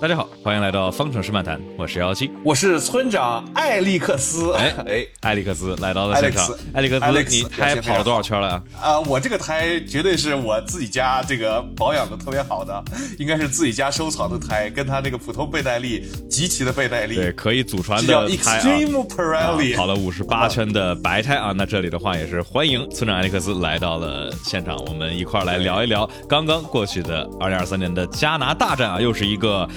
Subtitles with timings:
[0.00, 4.50] 大家好，欢迎来到方程式漫谈，我是幺七，我是村长艾利克斯。
[4.54, 6.48] 哎哎，艾利克斯来到了现场。
[6.72, 8.62] 艾利克斯，你胎跑了多少圈了呀？
[8.80, 12.82] 啊，我这个胎绝对是我自己家这个保养的特别好的，
[13.18, 19.58] 应该是自己家收藏的胎，跟他那个普通倍耐力极其的倍耐力，对，可以祖传的胎啊。
[19.76, 29.68] 跑了五十八圈的白胎啊，那这里的话也是欢迎村长艾利克斯来到了现场，我们一块来聊一聊刚刚过去的二零二三年的加拿大站啊，又是一个。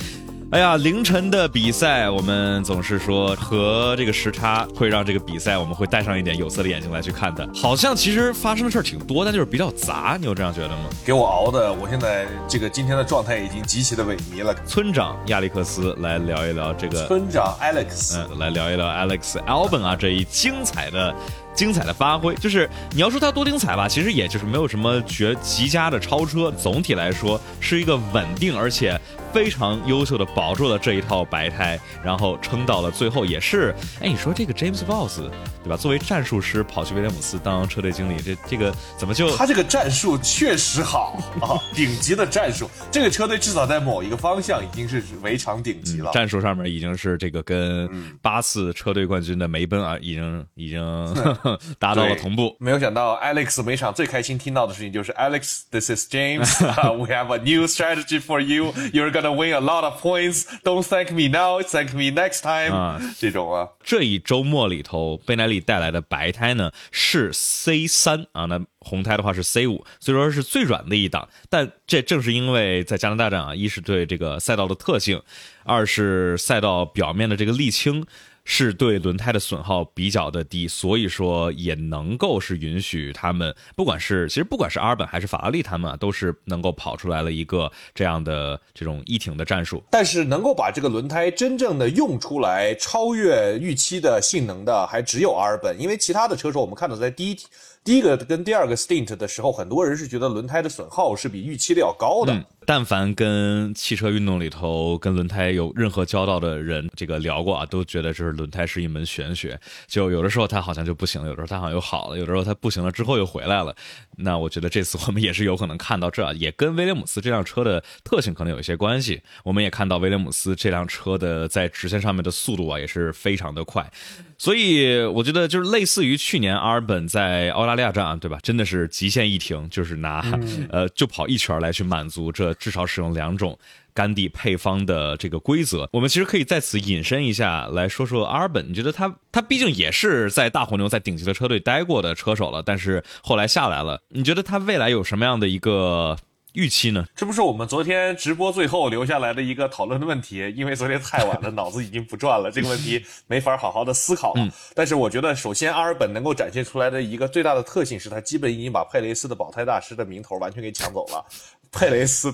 [0.54, 7.50] 哎呀，凌晨的比赛，我们总是说和这个时差会让这个比赛，我们会戴上一点有色的眼睛来去看的。
[7.56, 10.16] 好像其实发生的事儿挺多，但就是比较杂。
[10.20, 10.84] 你有这样觉得吗？
[11.04, 14.54] 给我熬的，我现在这个今天的状态已经极其的萎靡了。
[14.68, 17.08] 村长亚历克斯来聊一聊这个。
[17.08, 21.16] 村长 Alex，嗯，来聊一聊 Alex Albon 啊这一精彩的。
[21.56, 26.50] 精彩的发挥，就是你要说它多精彩吧，其实也就是没有什么绝极佳的超车。
[26.50, 29.00] 总体来说是一个稳定而且
[29.34, 33.74] 非常优秀的保住了这一套白胎，然后撑到了最后也是。
[34.00, 35.20] 哎，你说这个 James Boss
[35.64, 35.76] 对吧？
[35.76, 42.70] 作为战术师跑去威廉姆斯当车队经理，这这个怎么就他这个战术确实好啊， 顶级的战术。
[42.92, 46.12] 这个车队至少在某一个方向已经是围场顶级了。
[46.14, 47.90] 战术上面已经是这个跟
[48.22, 50.84] 八次车队冠军的梅奔啊，已经已经。
[51.80, 52.56] 达到了同步。
[52.60, 56.48] 没有想到，Alex 每场最开心听到的事情就是：Alex，this is James.
[56.98, 58.74] We have a new strategy for you.
[58.92, 60.46] You're gonna win a lot of points.
[60.64, 61.62] Don't thank me now.
[61.62, 62.74] Thank me next time.
[62.74, 63.70] 啊，这种啊。
[63.84, 71.28] 这一周末里头，贝奈利带来的白胎呢是 C 三啊，那红胎的话是 C 五，所以说是最软的一档。
[71.50, 75.22] 但这正是因为在加拿大站啊，一是对这个赛道的特性，
[75.64, 78.06] 二是赛道表面的这个沥青。
[78.46, 89.84] 是对轮胎的损耗比较的低，所以说也能够是允许他们，不管是其实不管是阿尔本还是法拉利，他们啊都是能够跑出来了一个这样的这种一挺的战术。
[89.90, 97.38] 但是能够把这个轮胎真正的用出来，超越预期的性能的，还只有阿尔本，因为其他的车手我们看到在第一。
[97.86, 102.34] 第一个跟第二个 stint 的时候，很多人是觉得轮胎的损耗是比预期的要高的。
[102.66, 109.60] 但凡跟汽车运动里头跟轮胎有任何交道的人，这个聊过啊，都觉得就是轮胎是一门玄学。
[109.88, 113.76] 就有的时候它好像就不行了，有的时候它好像又好了，有的时候它不行了之后又回来了。
[114.18, 119.22] 那我觉得这次我们也是有可能看到这，也跟威廉姆斯这辆车的特性可能有一些关系。
[119.44, 123.92] 我们也看到威廉姆斯这辆车的在直线上面的速度啊，也是非常的快。
[124.38, 128.38] 所以我觉得就是类似于去年阿尔本在澳大利亚站，对吧？
[128.44, 130.24] 真的是极限一停，就是拿
[130.70, 133.58] 呃就跑一圈来去满足这至少使用两种
[133.94, 135.90] 甘地配方的这个规则。
[135.94, 138.68] 我们其实可以在此引申一下来说说阿尔本。
[138.70, 144.02] 你觉得他他毕竟也是在大红牛在顶级的车队待过的车手了，但是后来下来了。
[144.10, 146.18] 你觉得他未来有什么样的一个？
[146.54, 147.04] 预期呢？
[147.16, 154.34] 这不是我们昨天直播最后留下来的一个讨论的问题，因为昨天太晚了，脑子已经不转了，这个问题没法好好的思考。
[154.36, 161.26] 嗯，但是我觉得，首先阿尔本能够展现出来的一个最大的特性是，他基本已经把佩雷斯的保胎大师的名头完全给抢走了。
[161.72, 162.32] 佩雷斯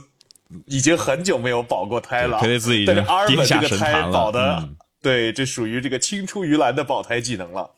[0.66, 4.70] 已经很久没有保过胎了，佩雷斯已经本这个胎保的，
[5.02, 7.70] 对，这属于这个青出于蓝的保胎技能了。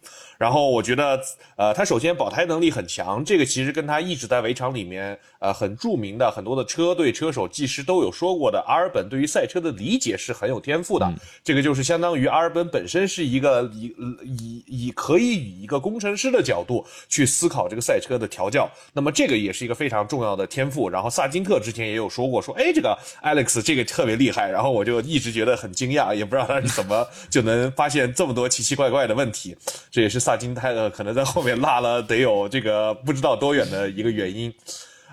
[0.41, 1.21] 然后我觉得，
[1.55, 11.07] 呃，他首先保胎能力很强，这个其实跟他一直在围场里面，呃，很著名的很多的车队车手、技师都有说过的，阿尔本对于赛车的理解是很有天赋的。
[11.43, 13.93] 这个就是相当于阿尔本本身是一个以
[14.23, 20.89] 以以可以以一个工程师的角度去思考这个赛车的调教，那么这个也是一个非常重要的天赋。
[20.89, 29.55] 然后萨金特之前也有说过，说哎，这个 Alex 这个特别厉害，然后我就一直觉得很惊讶，也不知道他是怎么就能发现这么多奇奇怪怪的问题，
[29.91, 30.30] 这也是萨。
[30.31, 34.53] 大金泰勒可能在后面落了得有这个不知道多远的一个原因，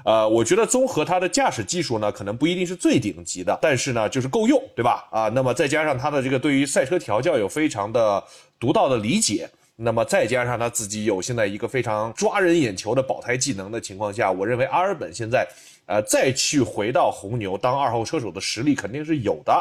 [0.04, 5.08] 呃，我觉得综合他的驾驶技术呢，可能不一定是最顶级的，但是呢，就是够用，对吧？
[5.10, 8.22] 啊，那么再加上他的这个对于赛车调教有非常的
[8.60, 15.44] 独到的理解，那么再加上他自己有现在一个非常抓人眼球的保胎技能的情况下，我认为阿尔本现在
[15.86, 19.52] 呃再去回到红牛当二号车手的实力肯定是有的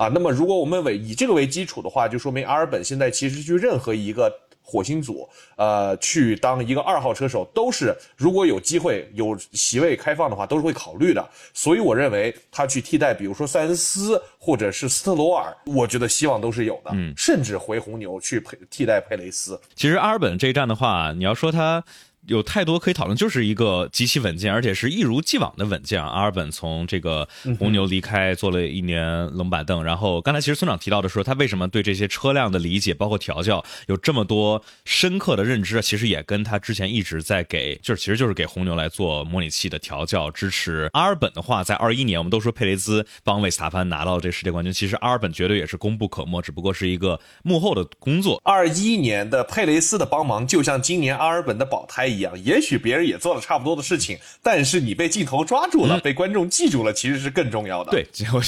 [0.00, 0.08] 啊。
[0.08, 4.28] 那么如果我们为以这个为基础的话，就说明阿尔本现在其实去任何一个。
[4.66, 5.26] 火星组，
[5.56, 11.26] 呃，去当一个二号车手，都是如果有机会有席位开放的话，都是会考虑的。
[11.54, 16.90] 所以我认为他去替代，比如说塞恩斯或者是斯特罗尔，我觉得希望都是有的。
[16.94, 19.58] 嗯，甚至回红牛去配替代佩雷斯。
[19.76, 21.84] 其实阿尔本这一站的话，你要说他。
[22.26, 26.02] 有太多可以讨论，就是一个极其稳健，而且是一如既往的稳健。
[26.02, 27.28] 阿尔本从这个
[27.58, 40.90] 红牛离开，坐了一年冷板凳，然后刚才其实村长提到的说，他为什么对这些车辆的理解，包括调教有这么多深刻的认知，其实也跟他之前一直在给，就是其实就是给红牛来做模拟器的调教支持。
[40.92, 48.40] 阿尔本的话，在二一年，我们都说佩雷兹帮维斯塔潘拿到这世界冠军，其实阿尔本绝对也是功不可没，只不过是一个幕后的工作。
[48.44, 57.90] 二一年的佩雷斯的帮忙，就像今年阿尔本的保胎一样，也许别人也做了差不多的事情，但是你被镜头抓住了，被观众记住了，其实是更重要的。
[57.90, 58.06] 对，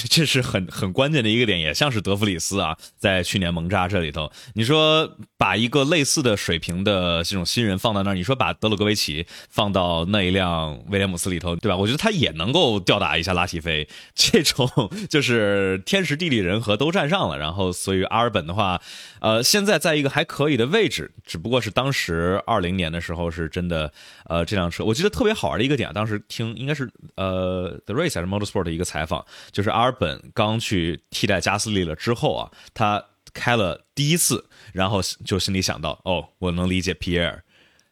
[0.08, 11.76] 这是很很关键的一个点，也像是德弗里斯啊，在去年蒙扎这里头，你说把一个类似的水平的这种新人放到那儿，你说把德鲁格维奇放到那一辆威廉姆斯里头，对吧？
[11.76, 14.68] 我觉得他也能够吊打一下拉提菲，这种
[15.08, 17.38] 就是天时地利人和都占上了。
[17.38, 18.80] 然后，所以阿尔本的话，
[19.20, 23.92] 呃，现在在一个还可以的位置，只不过是当时二零年的时候是真的，
[24.26, 37.42] 呃，这辆车我记得特别好玩的一个点，当时听应该是呃 The Race 还是 Motorsport 的一个采访，就是阿尔本刚去替代加斯利了之后啊，他开了第一次，然后就心里想到，哦，我能理解皮埃尔，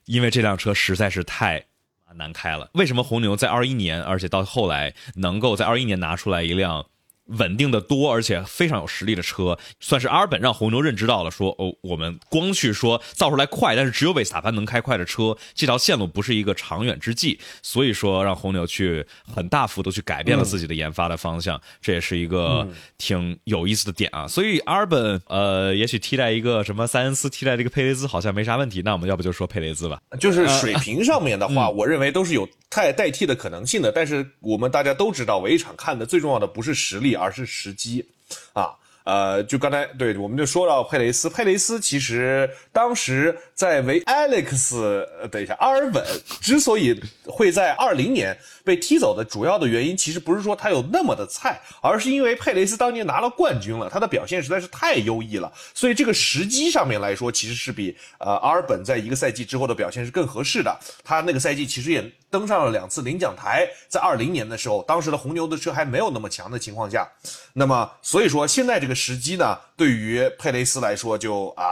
[0.05, 1.65] 因为这辆车实在是太
[2.15, 2.71] 难开了。
[2.75, 6.87] 为什么红牛在二一年，而且到后来能够在二一年拿出来一辆？
[7.27, 22.67] 稳定的多，而且非常有实力的车，算是阿尔本让红牛认知到了，说哦，我们光去说造出来快，但是只有维斯塔潘能开快的车，这条线路不是一个长远之计，所以说让红牛去很大幅度去改变了自己的研发的方向，这也是一个
[22.99, 24.27] 挺有意思的点啊。
[24.29, 30.01] 所以阿尔本呃，也许替代一个什么塞恩斯，替代这个佩雷兹好像没啥问题，那我们要不就说佩雷兹吧？
[30.21, 37.17] 就是水平上面的话，我认为都是有代代替的可能性的，但是我们大家都知道，围场看的最重要的不是实力。
[37.17, 38.05] 而是时机，
[38.53, 38.71] 啊，
[39.05, 44.77] 呃，就刚才对，我们就说到佩雷斯，佩雷斯其实当时在为 Alex，
[45.31, 46.05] 等一下，阿尔本
[46.43, 48.37] 之所以会在二零年
[48.67, 60.77] 被踢走的主要的原因，其实不是说他有那么的菜，而是因为佩雷斯当年拿了冠军了，他的表现实在是太优异了，所以这个时机上面来说，其实是比呃阿尔本在一个赛季之后的表现是更合适的。
[61.05, 62.13] 他那个赛季其实也。
[62.29, 67.09] 登上了两次领奖台，在二零年的时候，当时的红牛的车还没有那么强的情况下，
[67.53, 71.65] 那么所以说现在这个时机呢，对于佩雷斯来说，就啊，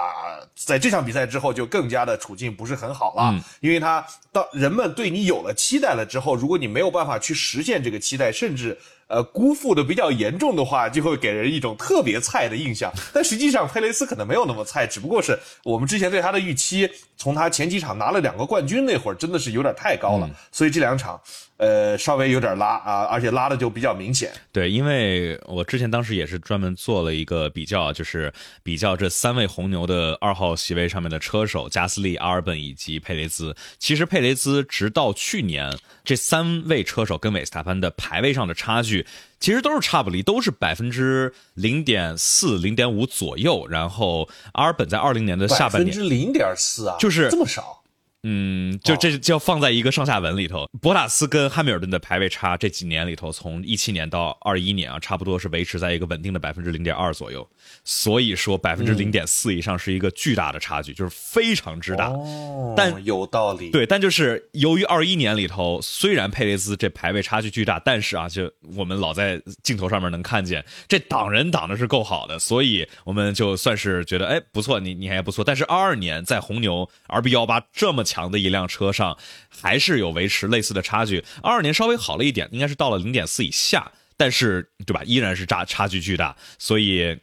[0.55, 8.77] 在这场比赛之后就更加的处境不是很好了，因为他当人们对你有了期待了之后，如果你没有没有办法去实现这个期待，甚至。
[9.07, 12.93] 呃，辜负的比较严重的话，就会给人一种特别菜的印象。
[13.13, 20.29] 但实际上，佩雷斯可能没有那么菜，只不过是我们之前对他的预期，从他前几场拿了两个冠军那会儿，真的是有点太高了。
[20.51, 21.21] 所以这两场。
[21.57, 24.33] 呃，稍微有点拉啊，而且拉的就比较明显。
[24.51, 28.31] 对，因为我之前当时也是专门做了一个比较，就是
[28.65, 33.55] 比较这三位红牛的二号席位上面的车手，加斯利、阿尔本以及佩雷兹。
[33.79, 35.73] 其实佩雷兹直到去年，
[36.03, 39.04] 这三位车手跟韦斯塔潘的排位上的差距，
[39.39, 43.67] 其实都是差不离，都是百分之零点四、零点五左右。
[43.69, 47.84] 然后阿尔本在二零年的下半年，百分之零点四啊，就是这么少。
[48.27, 50.67] 嗯，就这就要放在一个上下文里头。
[50.81, 57.47] 博塔斯跟汉密尔顿的排位差这几年里头，从一七年到二一年啊，差不多是维持在一个稳定的百分之零点二左右。
[57.85, 62.07] 所以说百分之零点四以上是一个巨大的差距，就是非常之大。
[62.09, 63.71] 哦，但有道理。
[63.71, 75.45] 对，但就是由于二一年里头，虽然佩雷兹这排位差距巨大，但是啊，就我们老在镜头上面能看见这挡人挡的是够好的，所以我们就算是觉得哎不错，你你还不错。
[75.45, 78.14] 但是二二年在红牛 RB 幺八这么强。
[78.15, 79.19] 强的一辆车上，
[79.49, 81.25] 还是有维持类似的差距。
[81.43, 86.37] 二二年稍微好了一点，应该是到了零点四以下，但是对吧，依然是差差距巨大。
[86.57, 87.19] 所以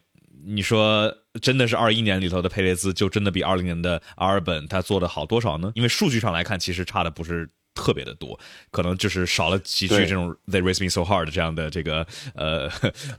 [0.45, 5.71] 你说，真的是二一年里头的佩雷兹，就真的比二零年的阿尔本他做的好多少呢？
[5.75, 7.47] 因为数据上来看，其实差的不是。
[7.73, 12.69] 特别的多，可能就是少了几句这种 "They raise me so hard" 这样的这个呃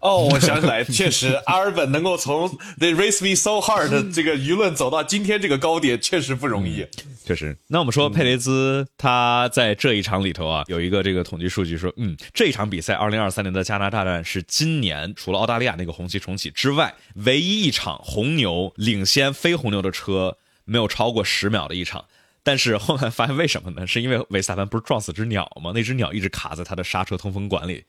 [0.00, 6.86] 哦，我想起来， 确实阿尔本能够从 "They raise me so hard" 这个舆论走到今天这个高点，确实不容易。
[7.24, 22.04] 确实，那我们说佩雷兹他在这一场里头啊，有一个这个统计数据说，嗯，这一场比赛二零二三年的加拿大站是今年除了澳大利亚那个红旗重启之外，唯一一场红牛领先非红牛的车没有超过十秒的一场。
[22.42, 23.86] 但是后来发现为什么呢？
[23.86, 25.72] 是因为维斯塔潘不是撞死只鸟吗？
[25.74, 27.84] 那只鸟一直卡在他的刹车通风管里，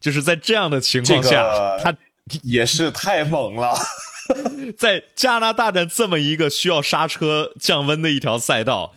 [0.00, 1.96] 就是在这样的情况下，他
[2.42, 3.74] 也是太猛了。
[4.76, 8.94] 在加拿大的这么一个需要刹车降温的一条赛道，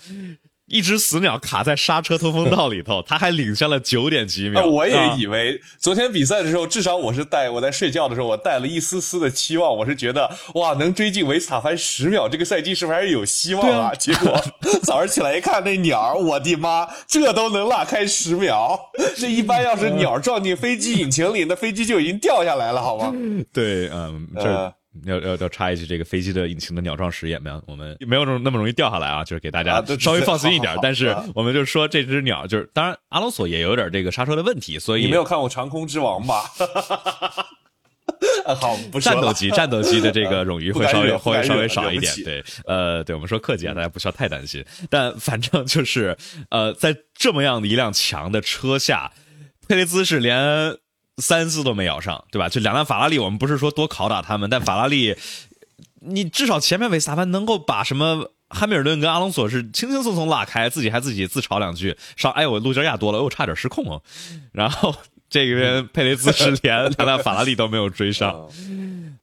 [0.72, 4.64] 一只死鸟卡在刹车通风道里头，他还领先了九点几秒。
[4.66, 13.94] 我也以为昨天比赛的时候，至少我是带我在睡觉的时候，我带了一丝丝的期望，我是觉得哇，能追进维斯塔潘十秒，这个赛季是不是还是有希望啊？
[14.00, 14.42] 结果
[14.84, 18.80] 早上起来一看，那鸟，我的妈，这都能拉开十秒？
[19.18, 23.14] 这一般要是鸟撞进飞机引擎里，那飞机就已经掉下来了，好吗？
[23.52, 24.74] 对，嗯，这。
[25.06, 30.76] 要要要插一句，这个飞机的引擎的鸟撞实验没有，我们没有那么那么容易掉下来啊，就是给大家稍微放心一点。
[30.82, 36.44] 但是我们就说这只鸟，就是当然阿隆索也有点这个刹车的问题，所以你没有看过《长空之王》吧？
[38.60, 42.14] 好，不战斗机战斗机的这个冗余会稍微会稍微少一点。
[42.26, 44.64] 对，呃，对我们说客气啊，大家不需要太担心。
[44.90, 46.18] 但反正就是
[46.50, 49.12] 呃，在这么样的一辆强的车下，
[49.70, 50.76] 佩雷兹是连。
[51.22, 52.50] 三次都没咬上，对吧？
[52.50, 55.16] 就两辆法拉利，我们不是说多拷打他们，但法拉利，
[56.02, 64.02] 你至少前面维斯塔潘能够把什么汉密尔顿跟阿隆索是轻轻松松拉开，自己还自己自嘲两句，上哎我路肩压多了，我差点失控哦。
[64.52, 64.94] 然后
[65.30, 68.50] 这边佩雷兹是连 两辆法拉利都没有追上，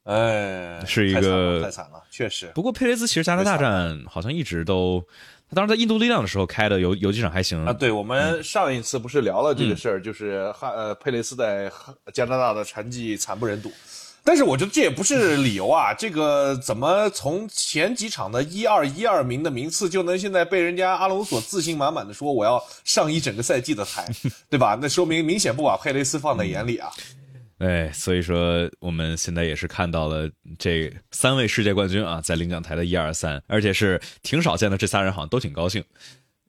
[0.05, 2.49] 哎，是一个太惨了，确实。
[2.55, 5.05] 不过佩雷兹其实加拿大站好像一直都。
[5.49, 7.73] 他当时在印度力量的时候开的游游击场还行啊。
[7.73, 11.71] 对，我们上一次不是聊了这个事儿，就是哈呃佩雷斯在
[12.13, 13.71] 加拿大的成绩惨不忍睹。
[14.21, 24.07] 但是我觉得这也不是理由啊，这个怎么从前几场的一二一二名的名次就能现在被人家阿隆索自信满满的说我要上一整个赛季的台，
[24.49, 24.77] 对吧？
[24.79, 26.91] 那说明明显不把佩雷斯放在眼里啊。
[27.59, 35.83] 哎，所以说我们现在也是看到了这三位世界冠军啊，在领奖台的一二三，而且是挺少见的，这仨人好像都挺高兴。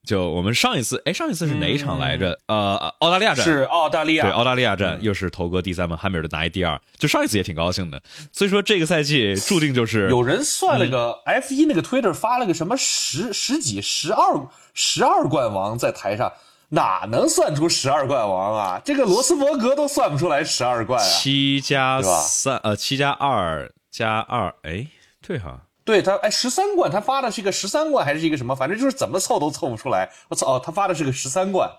[0.02, 2.38] 就我们上一次，哎，上一次是哪一场来着？
[2.47, 8.00] 呃，澳大利亚站是澳大利亚，对，澳大利亚站又是头哥第三嘛，汉密尔顿拿一第二，就上一次也挺高兴的。
[8.33, 16.33] 所以说这个赛季注定就是有人算了个 F 一那个 Twitter 发了个什么十十几十二十二冠王在台上。
[16.71, 18.81] 哪能算出十二冠王啊？
[18.85, 21.05] 这个罗斯伯格都算不出来十二冠啊！
[21.05, 24.87] 七加三，呃，七加二加二，哎，
[25.21, 28.55] 对哈，对他，哎，十三冠，他发的是一个十三冠还是一个什么？
[28.55, 30.11] 反正就是怎么凑都凑不出来。
[30.29, 31.71] 我操，哦，他发的是个十三冠，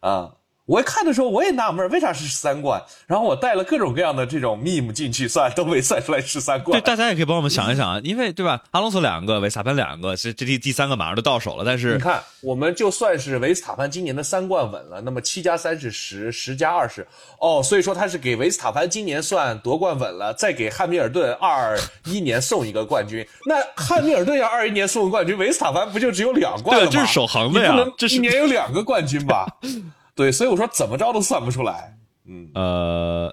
[0.00, 0.32] 啊。
[0.68, 2.78] 我一看的时候，我也纳闷，为啥是十三冠？
[3.06, 6.78] 然后我带了各种各样的这种 meme 进去算，都没算出来十三冠。
[6.78, 8.62] 对，大家也可以帮我们想一想啊，因为对吧？
[8.72, 11.64] 阿隆索两个，维斯塔潘两个，这这第第三个马上就到手了。
[11.64, 17.06] 但是你看，我们就算是维斯塔潘今年的三冠稳了，那么七加三是十，十加二十，
[17.40, 23.26] 哦，所以说他是给维斯塔潘今年算夺冠稳了，再给汉密尔顿二一年送一个冠军。
[23.46, 26.90] 那汉密尔顿要二一年送个冠军，维斯塔潘不就只有两冠了吗？
[26.92, 29.46] 这是守恒的呀，这一年有两个冠军吧？
[30.18, 31.96] 对，所以我说怎么着都算不出来。
[32.24, 33.32] 嗯，呃，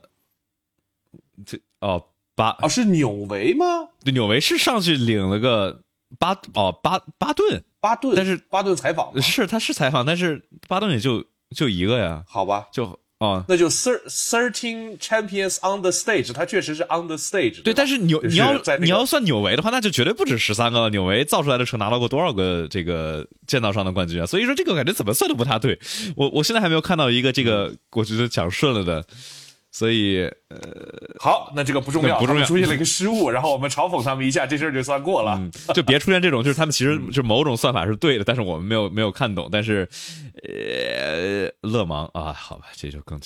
[1.43, 3.89] 这哦巴哦是纽维吗？
[4.03, 5.81] 对，纽维是上去领了个
[6.19, 11.25] 巴哦巴巴顿巴顿，但是巴顿采访是他是采访，但是巴顿也就
[11.55, 12.23] 就一个呀。
[12.27, 12.99] 好吧，就。
[13.25, 17.63] 哦，那就 thirteen champions on the stage，他确实是 on the stage。
[17.63, 20.89] 对，但是纽你要你要算纽维的话，那就绝对不止十三个了。
[20.89, 24.25] 纽维造出来的车拿到过多少个这个建造商的冠军啊？
[24.25, 25.79] 所以说这个感觉怎么算都不太对。
[26.15, 29.03] 我我现在还没有看到一个这个我觉得讲顺了的。
[29.75, 30.57] 所以，呃，
[31.19, 35.37] 好，那这个不重要，不重要，出现了一个失误， 然后我们嘲讽他们一下，这事儿就算过了，
[35.73, 39.85] 就别出现这种，就是他们其实就某种算法是对的，但是我们没有没有看懂，但是，
[40.47, 43.19] 呃，勒芒啊，好吧，这就更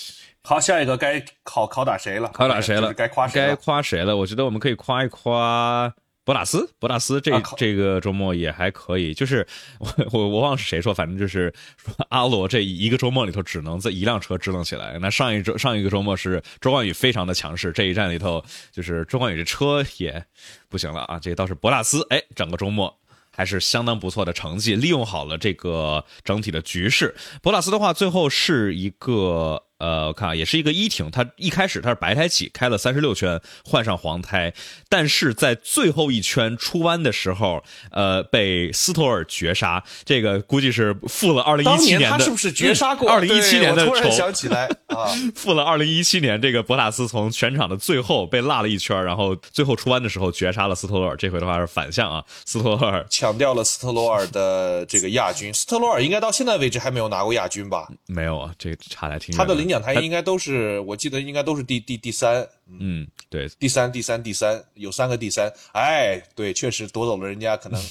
[0.43, 2.27] 好，下一个该考考打谁了？
[2.29, 2.91] 考打谁了？
[2.95, 4.17] 该夸谁该夸谁了？
[4.17, 5.93] 我觉得我们可以夸一夸。
[6.29, 9.47] 博纳斯，博纳斯这这个周末也还可以，就是
[9.81, 14.99] 我我我忘了是谁说，反正就是说 阿罗这一个周末里头只能在一辆车支棱起来。
[15.01, 20.23] 那上一周上一个周末是周冠宇非常的强势，这一站里头就是周冠宇这车也
[20.69, 21.17] 不行了啊。
[21.17, 22.95] 这倒是博纳斯，哎，整个周末
[23.35, 27.15] 还是相当不错的成绩，利用好了这个整体的局势。
[27.41, 29.63] 博纳斯的话，最后是一个。
[29.79, 34.53] 呃，我看啊，也是一个一挺，它一开始它是白胎起，开了三十六圈，换上黄胎，
[34.87, 43.09] 但是在最后一圈出弯的时候，呃，被斯托尔绝杀，这个估计是负了 二零一七年的，他是不是绝杀过？
[43.11, 57.87] 二零一七年的仇，想起来啊， 负了二零一七年这个博塔斯从全场的最后被落了一圈，然后最后出弯的时候绝杀了斯托尔，这回的话是反向啊，斯托尔抢掉了斯特罗尔的这个亚军，斯特罗尔应该到现在为止还没有拿过亚军吧？
[58.07, 59.37] 没有啊，这差的挺远。
[59.37, 62.45] 他的领奖台应该都是，我记得应该都是第第第三，
[62.79, 67.81] 嗯，对，第三第三第三，有三个第三，哎，对，确实夺走了人家，可能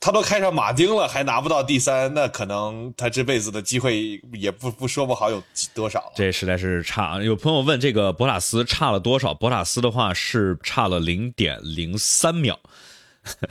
[0.00, 5.42] 他都开上马丁了，还拿不到第三，那可能他这辈子的机会也不不说不好有
[5.74, 6.12] 多少。
[6.14, 7.20] 这实在是差。
[7.20, 9.34] 有朋友问这个博塔斯差了多少？
[9.34, 12.58] 博塔斯的话是差了零点零三秒。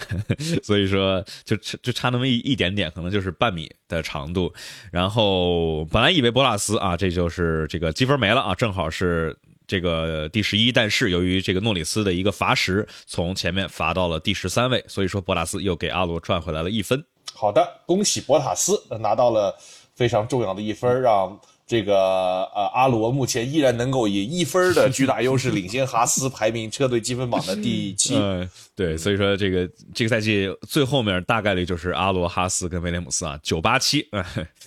[0.63, 4.53] 所以说就就差那么一一点点，可能就是半米的长度。
[4.91, 17.03] 然后本来以为博拉斯啊，这就是这个积分没了啊，正好是这个第十一，但是由于这个诺里斯的一个罚时，从前面罚到了第十三位，所以说博拉斯又给阿罗赚回来了一分。
[17.33, 19.55] 好的，恭喜博塔斯拿到了
[19.95, 21.39] 非常重要的一分，让。
[21.69, 28.15] 这个呃，阿罗目前依然能够以一分的巨大优势领先哈斯，排名车队积分榜的第七。
[28.15, 34.07] 嗯，对，所以说这个这个赛季最后面大概率就是阿罗、哈斯跟威廉姆斯啊，九八七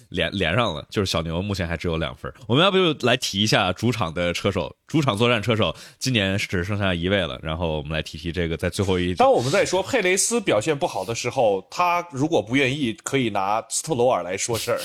[0.09, 2.33] 连连上了，就是小牛目前还只有两分。
[2.49, 7.39] 我们要不就来提一下主场的车手，主场作战车手今年只剩下一位了。
[7.43, 9.15] 然后我们来提提这个在最后一。
[9.15, 14.81] 当我们在说佩雷斯表现不好的时候，他如果不愿意，可以拿斯特罗尔来说事儿。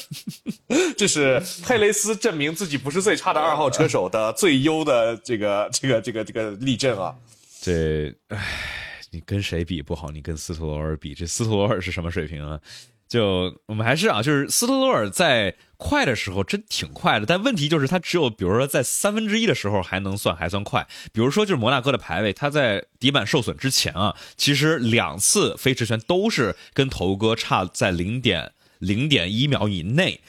[0.98, 2.16] 这是佩雷斯。
[2.16, 7.14] 证明自己不是最差的二号车手的最优的这个这个这个这个例证啊！
[7.62, 10.12] 这，唉，你跟谁比不好？
[10.12, 12.60] 你跟斯特罗尔比，这斯特罗尔是什么水平啊？
[13.08, 20.86] 就我们还是啊，就是斯特罗尔在快的时候真挺快的，但问题就是他只有比如说在三分之一的时候还能算还算快。
[21.14, 30.20] 比如说就是摩纳哥的排位，他在底板受损之前啊，其实两次飞驰圈都是跟头哥差在零点零点一秒以内。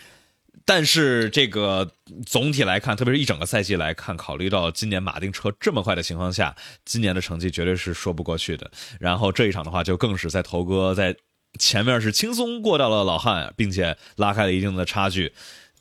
[0.67, 1.89] 但是这个
[2.27, 6.55] 总体来看，特别是一整个赛季来看，考虑到今年马丁车这么快的情况下，
[6.85, 8.69] 今年的成绩绝对是说不过去的。
[8.99, 11.17] 然后这一场的话，就更是在头哥在
[11.59, 15.33] 前面是轻松过掉了老汉，并且拉开了一定的差距。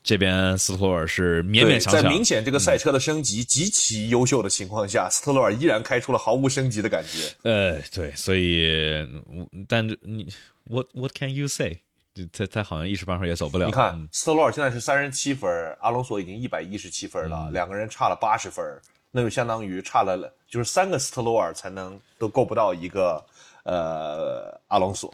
[0.04, 7.36] 这边斯特罗尔是勉勉强强，在明显这个赛车的升级极其优秀的情况下，斯特罗尔依然开出了毫无升级的感觉。
[7.42, 9.04] 呃，对，所以，
[9.68, 10.32] 但你
[10.66, 11.80] ，what what can you say？
[12.32, 13.66] 他他好像一时半会儿也走不了。
[13.66, 15.50] 你看，斯特罗尔现在是三十七分，
[15.82, 18.64] 阿隆索已经一百一十七分了，两个人差了八十分，
[19.12, 23.22] 那就相当于差了，就是三个斯特罗尔才能都够不到一个
[23.64, 25.14] 呃阿隆索。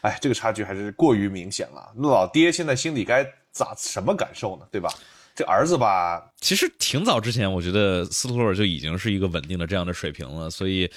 [0.00, 1.92] 哎，这个差距还是过于明显了。
[1.94, 4.66] 那老爹现在心里该咋什么感受呢？
[4.72, 4.92] 对吧？
[5.36, 10.90] 这儿子吧，其实挺早之前，我觉得斯特罗尔就已经是一个稳定的这样的水平了，所以。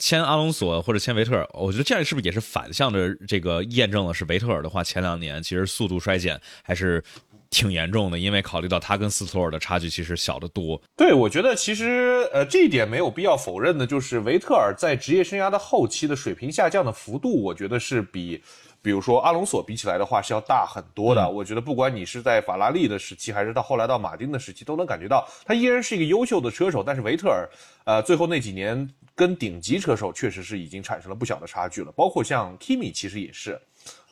[0.00, 4.14] 签阿隆索或者签维特尔，我觉得这样是不是也是反向的这个验证了？
[4.14, 7.04] 是维特尔的话，前两年其实速度衰减还是
[7.50, 10.80] 挺严重的，因为考虑到他跟斯托尔的差距其实小得多。
[10.96, 18.42] 对，我觉得其实呃这一点没有必要否认的，就是维特尔在职业生涯的后期的水平下降的幅度，我觉得是比
[18.80, 21.28] 比如说阿隆索比起来的话是要大很多的。
[21.28, 26.82] 我觉得不管你是在法拉利的时期，还是到后来到马丁的时期，都能感觉到他依然是一个优秀的车手。
[26.82, 27.46] 但是维特尔
[27.84, 28.88] 呃最后那几年。
[29.20, 33.60] 跟顶级车手确实是已经产生了不小的差距了，包括像 Kimi 其实也是，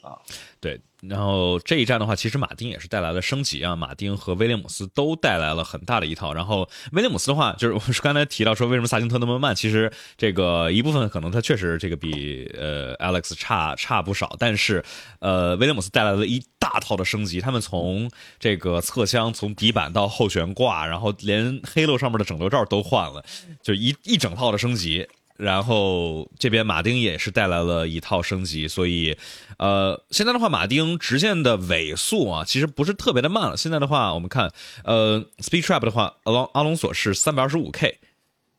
[0.08, 0.18] 啊，
[0.60, 0.80] 对。
[1.00, 6.34] 然后这一站的话，其实马丁也是带来了升级啊，马丁和威廉姆斯都带来了很大的一套。
[6.34, 9.54] 然后威廉姆斯的话，就是我是刚才提到说，为什么萨金特那么慢？
[9.54, 14.84] 其实这个一部分可能他确实这个比呃 Alex 差差不少，但是
[15.20, 23.24] 呃威廉姆斯带来了一大套的升级，他们从这个侧箱、从底板到后悬挂，然后连黑漏上面的整流罩都换了，
[23.62, 25.06] 就一一整套的升级。
[25.38, 29.16] 然后这边马丁也是带来了一套升级，所以，
[29.56, 33.56] 呃，现在的话，马丁直线的尾速啊，其实不是特别的慢了。
[33.56, 38.00] 现在的话，我们看，呃，Speed Trap 的话，阿隆阿隆索是三百二十五 K，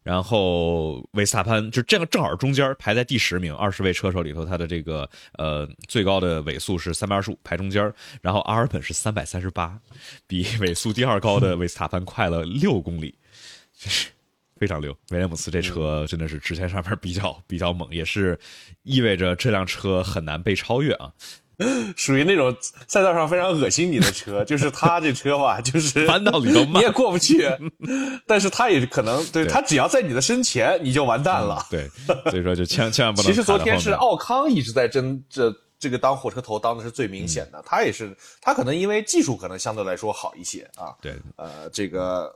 [0.03, 7.93] 然后维斯塔潘就这个正好中间排在第十名，二十位车手里头，他的这个呃最高的尾速是三百二十五，排中间。
[8.21, 9.77] 然后阿尔本是三百三十八，
[10.25, 13.13] 比尾速第二高的维斯塔潘快了六公里，
[13.77, 14.07] 就是。
[14.59, 18.37] 非常溜，威廉姆斯这车真的是直线上面比较比较猛，也是
[18.83, 21.11] 意味着这辆车很难被超越啊。
[21.97, 22.55] 属于那种
[22.87, 27.45] 赛道上非常恶心你的车，就是他这车吧，就是 弯道里头 你也过不去，
[28.25, 31.65] 但是他也可能对他只要在你的身前你就完蛋了。
[31.69, 31.89] 对，
[32.31, 33.29] 所以说就千千万不能。
[33.29, 40.95] 其实昨天是奥康一直在争这这个当火车头当的是最明显的，他也是他可能因为技术可能相对来说好一些啊。
[41.01, 42.33] 对，呃，这个。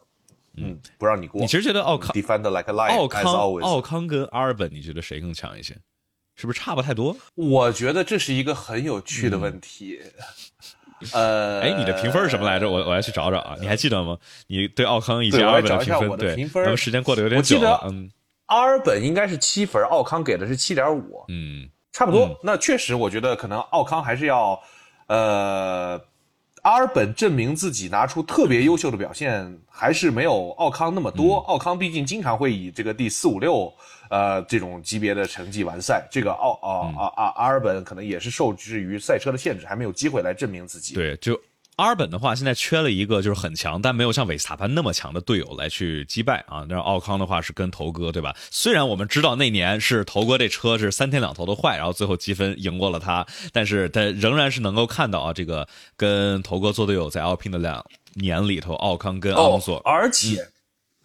[0.57, 1.41] 嗯，不让你过。
[1.41, 5.75] 你其实觉得奥康 defend like a lion，奥康奥康跟阿尔本，你觉得谁更强一些？
[6.35, 7.15] 是不是差不太多？
[7.35, 9.99] 我觉得这是一个很有趣的问题。
[11.11, 12.69] 呃，哎，你的评分是什么来着？
[12.69, 13.55] 我我要去找找啊。
[13.59, 14.17] 你还记得吗？
[14.47, 16.17] 你对奥康以及阿尔本的评分？
[16.17, 17.83] 对咱们时间过得有点久了。
[17.87, 18.09] 嗯，
[18.45, 21.23] 阿尔本应该是七分，奥康给的是七点五。
[21.27, 22.39] 嗯，差不多。
[22.43, 24.59] 那确实，我觉得可能奥康还是要
[25.07, 25.99] 呃。
[26.63, 31.36] 阿尔本证明自己拿出特别优秀的表现，还是没有奥康那么多。
[31.39, 33.71] 奥康毕竟经常会以这个第四五六，
[34.10, 36.08] 呃，这种级别的成绩完赛。
[36.10, 40.95] 这个奥啊啊啊阿尔本可能也是受制于赛车的限制，还没有机会来证明自己。
[40.95, 41.38] 对，就
[41.77, 46.63] 阿尔本的话，现在缺了一个就是很强，但没有像韦斯塔潘那么强的队友来去击败啊。
[46.69, 48.36] 那奥康的话是跟头哥，对吧？
[48.51, 57.83] 虽然我们知道那年是头哥这车是三天两头的坏，然后最后积分赢过了他，但是他仍然是能够看到啊，这个跟头哥做队友在 Alpine 的两
[58.13, 60.47] 年里头，奥康跟阿隆索，而且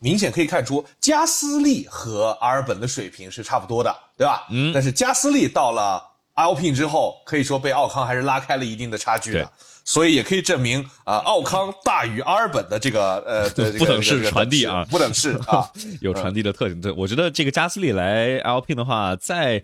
[0.00, 4.46] 明显可以看出加斯利和阿尔本的水平是差不多的，对吧？
[4.50, 4.70] 嗯。
[4.74, 6.02] 但是加斯利到了
[6.34, 9.50] Alpine 之后，可以说被奥康还是拉开了一定的差距的。
[9.88, 13.48] 所以也可以证明啊，奥康大于阿尔本的这个呃，
[13.78, 15.64] 不等式传递啊，不等式啊，
[16.02, 16.78] 有传递的特性。
[16.78, 19.62] 对，我觉得这个加斯利来 L P 的话，在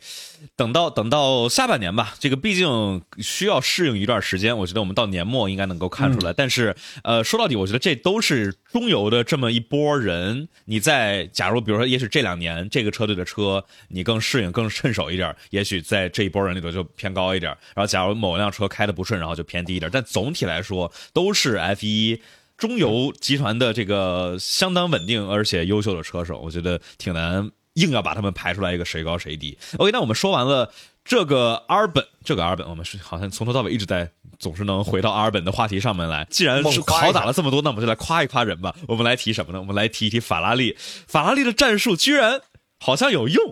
[0.57, 4.57] 等到等到下半年吧，这个毕竟需要适应一段时间。
[4.57, 6.33] 我觉得我们到年末应该能够看出来。
[6.33, 10.49] 但是呃，说到底，我觉得这都是中游的这么一波人。
[10.65, 17.55] 你在假如比如说，也许这两年这个车队的车你更适应、更趁手一点，也许在这一波人里头就偏高一点。
[17.75, 19.91] 然后假如某辆车开的不顺，然后就偏低一点。
[19.93, 22.23] 但总体来说，都是 F 一
[22.57, 29.59] 中游集团的这个相当稳定而且优秀的车手，我觉得挺难硬要把他们排出来一个谁高谁低。
[29.79, 30.73] OK，那我们说完了
[31.05, 36.25] 这个阿尔本，这个阿尔本，我们是好像从头到尾一直在总是能回到阿尔本的话题上面来。
[36.31, 38.73] 既然是拷打了这么多，那我们就来夸一夸人吧。
[38.87, 39.59] 我们来提什么呢？
[39.59, 40.77] 我们来提一提法拉利，
[41.09, 42.41] 法拉利的战术居然
[42.79, 43.43] 好像有用。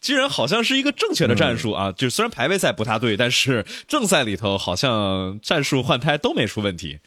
[0.00, 1.92] 居然好像是一个正确的战术啊！
[1.92, 7.00] 就虽然排位赛不太对，但是正赛里头好像战术换胎都没出问题，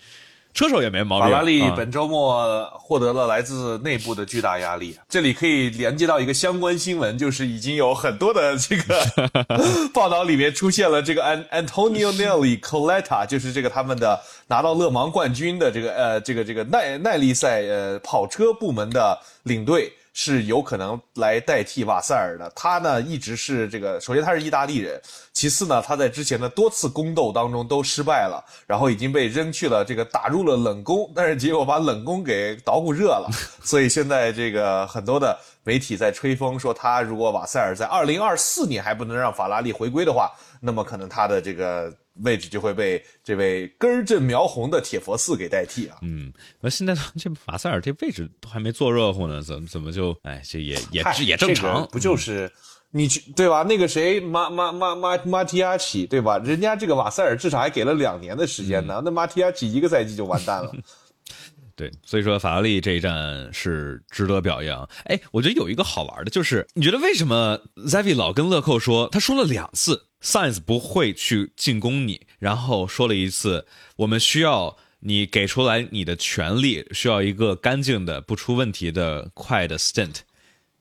[0.54, 1.32] 车手也没毛病。
[1.32, 9.04] 法拉利本周末获得了来自内部的巨大压力，这里可以连接到一个相关新闻，就是已经有很多的这个
[9.92, 19.92] 报道里面出现了这个 Antonio Nelly Coletta，就是这个他们的拿到勒芒冠军的这个呃这个这个耐耐力赛呃跑车部门的领队。
[20.14, 22.50] 是有可能来代替瓦塞尔的。
[22.56, 25.02] 他呢，一直是这个，首先他是意大利人，
[25.34, 33.30] 其次呢，他在之前的多次宫斗当中都失败了，然后已经被扔去了这个打入了冷宫，但是结果把冷宫给捣鼓热了，
[33.64, 40.32] 所以现在这个很多的媒体在吹风说，他如果瓦塞尔在二零二四年还不能让法拉利回归的话，
[40.64, 41.94] 那么可能他的这个。
[42.18, 45.98] 位置就会被这位根正苗红的铁佛寺给代替啊！
[46.04, 52.52] 嗯，那现在这马塞尔这位置都还没坐热乎呢，怎么怎么就哎，这也也也正常，不就是
[52.92, 53.64] 你去对吧？
[53.64, 56.38] 那个谁马马马马马提亚奇对吧？
[56.38, 60.72] 人家这个瓦塞尔至少还给了两年的时间呢，那马提亚奇一个赛季就完蛋了。
[61.76, 64.88] 对，所以说法拉利这一站是值得表扬。
[65.06, 73.66] 哎，我觉得有一个好玩的，就是你觉得为什么 Zavi 老跟乐扣说，他说了两次 Science 不会去进攻你，然后说了一次，
[73.98, 80.20] 我们需要你给出来你的权利，需要一个干净的、不出问题的快的 Stint。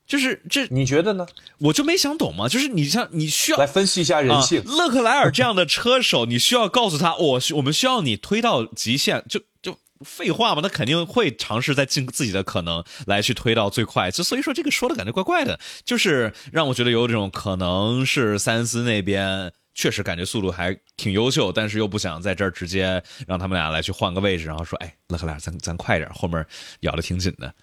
[0.07, 1.27] 就是这，你觉得呢？
[1.59, 2.49] 我就没想懂嘛。
[2.49, 9.79] 就是你像你需要来分析一下人性， 勒克莱尔这样的车手，你需要告诉他，我我们需要你推到极限，就就。
[10.05, 26.45] 废话嘛，他肯定会尝试在尽自己的可能来去推到最快，就所以说这个说的感觉怪怪的，就是让我觉得有这种可能是三思那边确实感觉速度还挺优秀，但是又不想在这儿直接让他们俩来去换个位置，然后说，哎，乐克莱尔，咱咱快点，后面
[26.81, 27.55] 咬的挺紧的。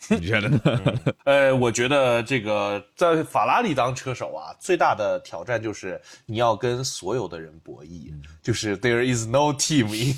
[0.08, 0.60] 你觉得呢？
[1.24, 8.10] 呃，我觉得这个在法拉利当车手啊，最大的挑战就是你要跟所有的人博弈，
[8.42, 10.14] 就是 there is no team in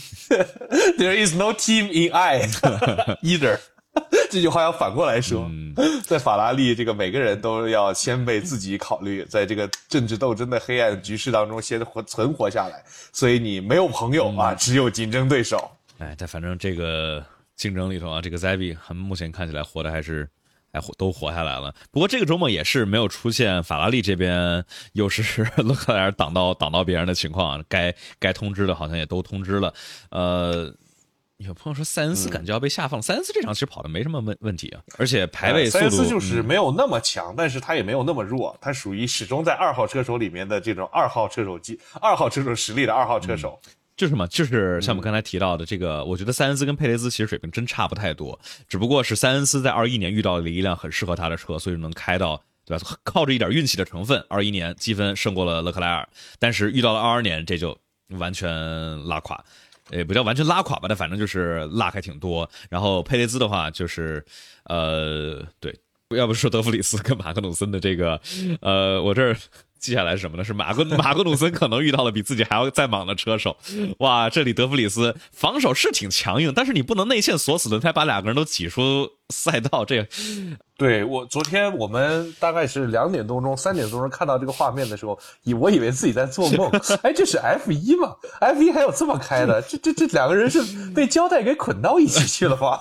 [0.97, 2.49] there is no team in I
[3.23, 3.59] either。
[4.31, 5.51] 这句话要反过来说，
[6.05, 15.71] 在法拉利，这个每个人都要先为自己考虑，在这个政治斗争的黑暗局势当中先活存活下来，所以你没有朋友啊，只有竞争对手。
[15.99, 17.23] 哎，但反正这个。
[17.63, 20.29] 竞争里头啊，这个 Zabi 还目前看起来活的还是
[20.73, 21.73] 还活都活下来了。
[21.93, 29.73] 不过这个周末也是没有出现法拉利这边又是 勒克莱尔挡到挡到别人的情况，该该通知的好像也都通知了。
[30.11, 30.75] 呃，
[31.37, 35.79] 有朋友说塞恩斯感觉要被下放，塞恩斯这场其实跑的没什么问问题啊，而且排位速度。
[35.79, 43.57] 塞恩斯就是没有那么强，但是他也没有那么弱，他属于始终在二号车手里面的这种二号车手级、二号车手实力的二号车手。
[43.97, 52.97] 就是嘛，就是像我们刚才提到的这个，我觉得塞恩斯跟佩雷兹其实水平真差不太多，只不过是塞恩斯在二一年遇到了一辆很适合他的车，所以能开到，对吧？
[53.05, 57.79] 靠着一点运气的成分，二一年积分胜过了勒克莱尔，但是遇到了二二年，这就
[58.19, 58.51] 完全
[59.07, 59.45] 拉垮，
[59.91, 62.49] 也不叫完全拉垮吧，但反正就是落开挺多。
[62.71, 64.25] 然后佩雷兹的话，就是
[64.65, 65.79] 呃，对，
[66.17, 68.21] 要不说德弗里斯跟马克努森的这个，
[68.63, 69.37] 呃，我这儿。
[69.83, 70.45] 接下来是什么呢？
[70.45, 73.57] 是马格 马格努森可能遇到了比自己还要再莽的车手，
[73.99, 74.31] 哇！
[74.31, 80.07] 这里德弗里斯防守是挺强硬，但是你不能内线锁死轮胎，把两个人都挤出赛道，这
[80.79, 86.71] 对我昨天我们大概是两点多钟、三点多钟看到这个画面的时候，以我以为自己在做梦。
[87.03, 89.61] 哎，这是 F 一吗？F 一还有这么开的？
[89.63, 92.79] 这这这两个人是被胶带给捆到一起去了吗？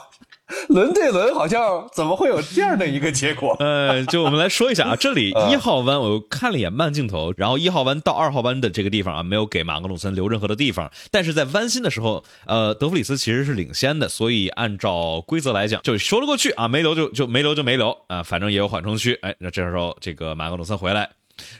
[0.69, 3.55] 轮对轮，好像怎么会有这样的一个结果？
[3.59, 21.09] 呃，就我们来说一下啊，这里 一号弯我看了一眼慢镜头，然后一号弯到二号弯的这个地方啊，没有给马格努森留任何的地方，但是在弯心的时候，呃，德弗里斯其实是领先的，所以按照规则来讲，就说了过去啊，没留就就没留就没留啊，反正也有缓冲区，哎，那这时候这个马格努森回来，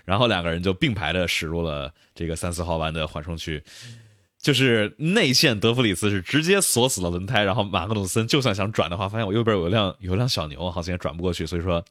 [0.06, 3.63] 然后两个人就并排的驶入了这个三四号弯的缓冲区。
[4.41, 11.84] 就是内线，德弗里斯是直接锁死了轮胎，然后马克鲁森就算想转的话，发现我右边有一辆有一辆小牛，好像也转不过去，所以说，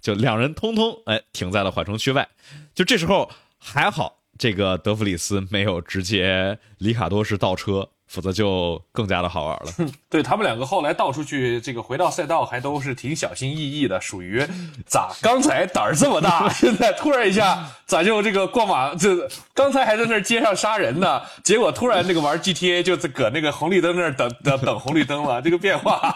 [0.00, 2.26] 就两人通通哎停在了缓冲区外。
[2.74, 7.88] 就这时候还好，这个德弗里斯没有直接里卡多是倒车。
[8.12, 9.90] 否则就更加的好玩了。
[10.10, 14.46] 对他们两个后来倒出去，这个回到赛道还都是挺小心翼翼的，属于
[14.86, 15.10] 咋？
[15.22, 18.94] 刚才胆儿这么大， 现在突然一下咋就这个过马？
[18.94, 26.14] 这刚才还在那街上杀人呢，结果突然那个玩 GTA 就搁那个红绿灯那儿等等等红绿灯了， 这个变化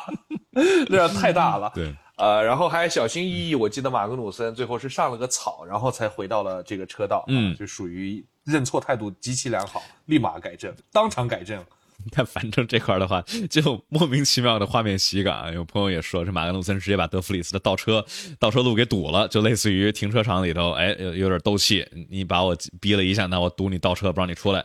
[0.89, 1.73] 那太大了。
[1.75, 7.25] 对，呃，然后还小心翼翼，我记得马格努森最后是上了个草，然后才回到了这个车道。
[7.29, 11.65] 嗯，就属于认错态度极其良好，立马改正，当场改正。
[12.15, 15.53] 但反正这块的话，就莫名其妙的画面喜感。
[15.55, 18.05] 有朋友也说，这马格努森直接把德弗里斯的倒车
[18.39, 21.87] 倒车路给堵了，就类似于停车场里头，哎，有有点斗气。
[22.09, 24.65] 你把我逼了一下，那我堵你倒车，不让你出来。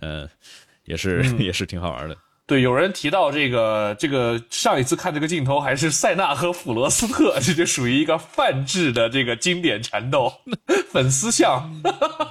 [0.00, 0.28] 嗯，
[0.84, 2.16] 也是也是挺好玩的。
[2.44, 10.30] 对，有人提到这个这个上一次看这个镜头还是塞纳和普罗斯特，这就属于一个泛制的这个经典缠斗，
[10.90, 11.72] 粉丝像。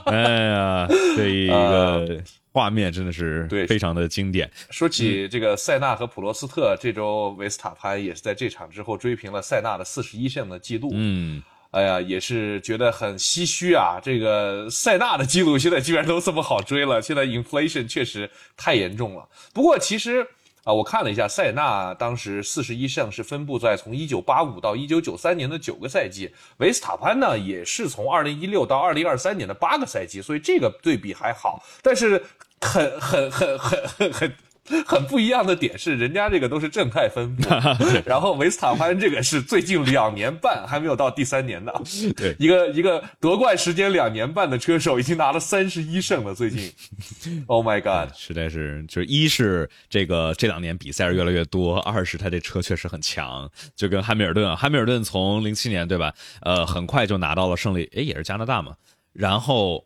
[0.06, 2.21] 哎呀，这一个。
[2.52, 4.50] 画面真的是对非常的经典。
[4.70, 10.92] 说起这个塞纳和普罗斯特，这周维斯塔潘也是在这场之后追平了塞纳的四十一胜的记录。
[10.94, 14.00] 嗯，哎呀，也是觉得很唏嘘啊！
[14.04, 19.28] 这个塞纳的记录现在居然都这么好追了，现在 inflation 确实太严重了。
[19.54, 20.28] 不过其实。
[20.63, 32.24] 啊，我看了一下，塞纳当时四十一胜是分布在从一九八五到一九九三年的九个赛季，维斯塔潘呢也是从二零一六到二零二三年的八个赛季，所以这个对比还好，但是
[32.62, 34.34] 很很很很很很。
[34.86, 37.50] 很不一样的点是，人家这个都是正态分布，
[38.06, 41.74] 然后维斯塔潘这个是最近两年半还没有到第三年的，
[42.15, 46.71] 对，一个一个夺冠时间两年半的车手已经拿了三十一胜了，最近
[47.47, 58.76] ，Oh my God， 实在是就是一是这个这两年比赛是越来越多，二是他这车确实很强，就跟汉密尔顿，汉密尔顿从零七年对吧，呃，很快就拿到了胜利，诶，也是加拿大嘛，
[59.12, 59.84] 然后。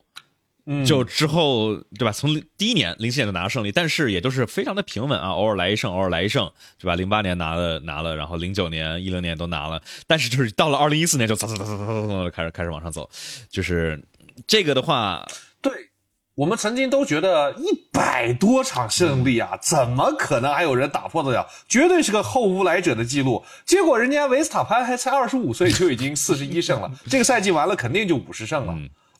[0.85, 2.11] 就之后对吧？
[2.11, 6.95] 从第一年零七年就拿了胜利，但是也都是非常的平稳啊，偶尔来一胜，偶尔来一胜，对吧？
[6.95, 13.07] 零八年拿了拿了，然后零九年、一零年都拿了，但是就是到了二零一四年就嗖嗖嗖嗖嗖嗖开始开始往上走，
[13.49, 14.03] 就是
[14.47, 15.23] 这个的话，
[15.61, 15.71] 对
[16.33, 21.47] 我们曾经都觉得一百多场胜利啊，怎么可能还有人打破得了？
[21.69, 23.45] 绝对是个后无来者的记录。
[23.65, 28.75] 结果人家维斯塔潘还才二十五岁就已经四十一胜了， 这个赛季完了肯定就五十胜了。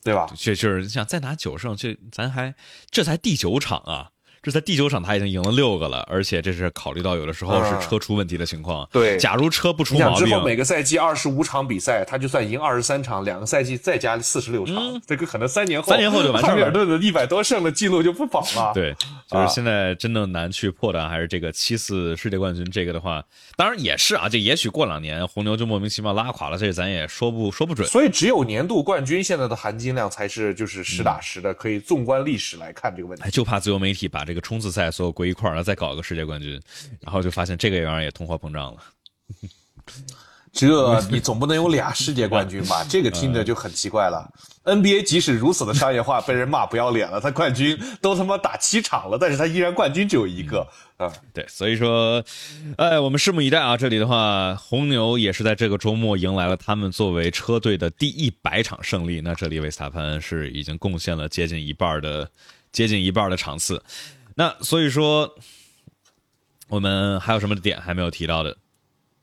[0.06, 0.24] 对吧？
[0.36, 2.54] 就就是你想再拿九胜，这咱还
[2.92, 4.12] 这才第九场啊。
[4.46, 8.88] 这在第九场他已经赢了六个了，而且这是考虑到有的时候是车出问题的情况。
[8.92, 16.54] 对，假如车不出毛病，之后每个赛季二十五场比赛，他就算赢二十三场，两个赛季再加四十六场，这个可能三年后，三年后就完事儿了。
[16.54, 18.70] 汉密尔顿的一百多胜的记录就不保了。
[18.72, 18.94] 对，
[19.28, 22.64] 就是现在真的难去破的还是这个七次世界冠军。
[22.70, 23.20] 这个的话，
[23.56, 27.88] 当然也是啊，这也许过两年红牛就莫名其妙拉垮了，这咱也说不说不准。
[27.88, 33.28] 所以只有年度冠军现在的含金量才是就是实打实的，可以纵观历史来看这个问题。
[33.30, 35.16] 就怕自由媒体把这个冲刺赛所有。
[35.16, 36.60] 归一块儿，然后再搞一个世界冠军，
[37.00, 38.80] 然后就发现这个玩意儿也通货膨胀了。
[40.52, 42.84] 这你总不能有俩世界冠军吧？
[42.88, 44.30] 这个听着就很奇怪了。
[44.64, 50.66] NBA 即使如此的商业化，被人骂不要脸了，他冠军都他妈打七场了，但是他依然冠军只有一个
[50.98, 51.10] 啊。
[51.32, 52.22] 对，所以说，
[52.76, 53.76] 哎，我们拭目以待啊。
[53.76, 59.20] 这里的话，红牛也是在这个周末迎来了他们作为车队的第一百场胜利。
[59.22, 62.28] 那这里维斯塔潘是已经贡献了接近一半的
[62.72, 63.82] 接近一半的场次。
[64.38, 65.34] 那所以说，
[66.68, 68.56] 我们还有什么点还没有提到的？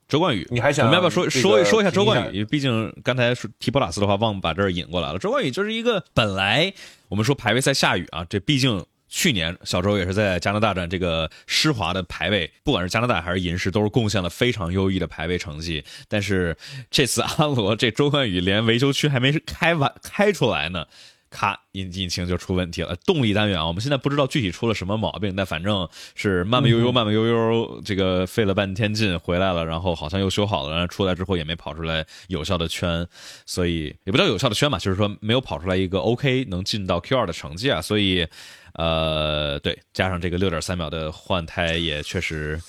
[0.10, 2.44] 周冠宇，你还想我们要不要说说说一下周冠宇？
[2.46, 5.18] 毕竟刚才提博拉斯的话，忘把这儿引过来了。
[5.18, 6.74] 周冠宇就是一个本来
[7.08, 15.84] 我们说排位赛下雨啊，这毕竟去年小周也是在加拿大站这个施华的排位，不管是加拿大还是银石，都是贡献了非常优异的排位成绩。
[16.08, 16.58] 但是
[16.92, 20.86] 这次阿罗这周冠宇连维修区还没开完开出来呢。
[21.34, 22.96] 咔，引引擎就出问题了。
[23.06, 33.08] 动力单元啊，我们现在不知道具体出了什么毛病，但反正是慢慢悠悠、慢慢悠悠，这个费了半天劲回来了，然后好像又修好了，然后出来之后也没跑出来有效的圈，
[33.46, 37.82] 所以也不叫有效的圈吧，就是说没有跑出来一个 OK 能进到 Q 二的成绩啊。
[37.82, 38.28] 所以，
[38.74, 42.62] 呃，对，加上这个六点三秒的换胎也确实。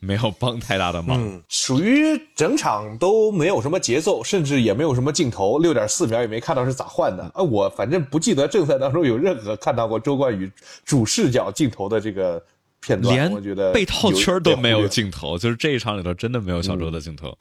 [0.00, 7.42] 没有帮太大的忙，属于整场都没有什么节奏，甚至也没有什么镜头，六点四秒也没看到是咋换的啊！
[7.42, 10.50] 我反正不记得正赛当中有任何看到过周冠宇
[10.84, 12.42] 主视角镜头的这个
[12.80, 17.36] 片段，连我觉得被套圈都没有镜头，就是这一场里头真的没有小周的镜头，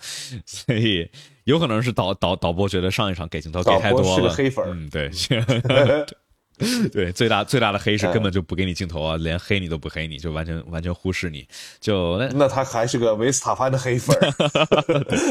[0.46, 1.08] 所以
[1.44, 5.10] 有可能是导导导播觉得上一场给镜头给太多了，是个黑粉，嗯，对。
[6.92, 11.48] 对，最大最大的黑是根本就不给你镜头啊，连黑你都不黑你，就完全完全忽视你，
[11.80, 14.18] 就那那他还是个维斯塔潘的黑粉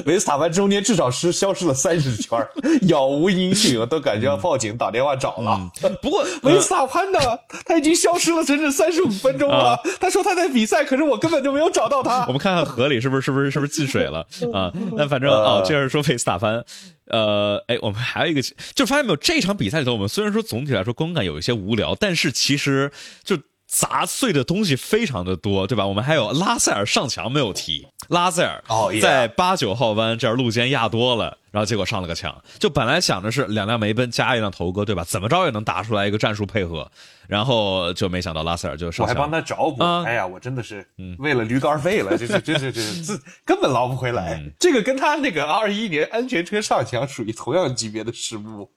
[0.07, 2.39] 维斯塔潘中间至少是消失了三十圈，
[2.83, 5.71] 杳无音讯，都感觉要报警打电话找了。
[6.01, 7.19] 不过 维斯塔潘呢，
[7.65, 9.77] 他已经消失了整整三十五分钟了。
[10.01, 12.25] 他说他在比赛，可是我根本就没有找到他。
[12.27, 14.73] 我们看看河里是不是是不是是不是进水了 啊？
[14.93, 16.65] 那反正哦，接着说维斯塔潘。
[17.07, 18.43] 呃，哎，我们还有一个，
[18.75, 22.91] 就发现没有，这场比赛里头，我们虽然说总体来说观感有一些无聊，但是其实
[23.23, 25.87] 就砸碎的东西非常的多，对吧？
[25.87, 28.63] 我们还有拉塞尔上墙没有提，拉塞尔
[29.01, 31.39] 在八九号弯这儿路肩压多了。
[31.51, 35.03] 然后结果上了个墙，就本来想着是两辆梅奔加一辆头哥，对吧？
[35.05, 36.87] 怎么着也能打出来一个战术配合，
[37.27, 39.05] 然后就没想到拉塞尔就上。
[39.05, 40.87] 我还帮他找补，哎呀，我真的是
[41.19, 44.39] 为了驴肝肺了，这是这是这是 根本捞不回来。
[44.61, 48.71] 这个跟他那个二一年安全车上墙属于同样级别的失误。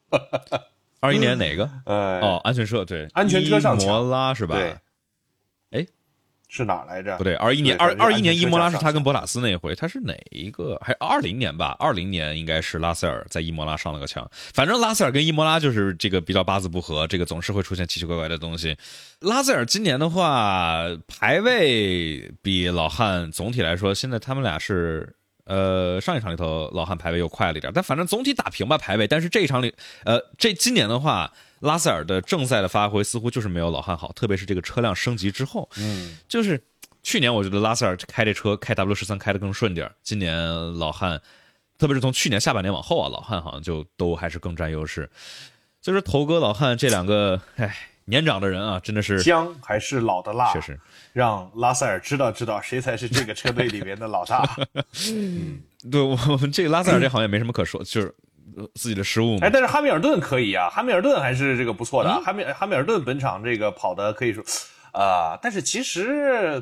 [0.99, 1.69] 二一年哪个？
[1.85, 4.55] 呃，哦，安全车对，安全车上，摩拉是吧？
[4.55, 4.75] 对。
[5.71, 5.87] 哎。
[6.51, 7.15] 是哪来着？
[7.15, 10.75] 不对，二一年二二一年伊莫拉是他跟博塔斯那一回，他是哪一个？
[10.83, 11.75] 还二零年吧？
[11.77, 14.27] 二零年应该是拉塞尔在伊莫拉上了个墙。
[14.51, 18.75] 反正拉塞尔跟伊莫拉就是这个比较八字不合，这个总是会出现奇奇怪怪的东西。
[19.19, 25.15] 拉塞尔今年的话排位比老汉总体来说，现在他们俩是
[25.49, 29.05] 呃上一场里头老汉排位又快了一点，但反正总体打平吧排位。
[29.05, 31.33] 但是这一场里呃这今年的话。
[31.61, 36.63] 拉塞尔的正赛的发挥似乎就是没有老汉好，特别是这个车辆升级之后，嗯，就是
[37.03, 40.33] 去年我觉得拉塞尔开这车开 W 十三开的更顺点今年
[40.77, 41.21] 老汉，
[41.77, 45.09] 特别是从去年下半年往后啊，老汉好像就都还是更占优势。
[45.81, 50.79] 所以说头哥老汉这两个，哎，年长的人啊，真的是姜还是老的辣，确实
[51.13, 54.43] 让拉塞尔知道知道谁才是这个车队里面的老大。
[55.11, 58.13] 嗯，对我们这拉塞尔这好像也没什么可说，就是。
[58.73, 62.09] 自己的失误，哎，但是哈密尔顿可以啊，哈密尔顿还是这个不错的。
[62.21, 64.43] 哈密哈密尔顿本场这个跑的可以说，
[64.91, 66.61] 啊，但是其实，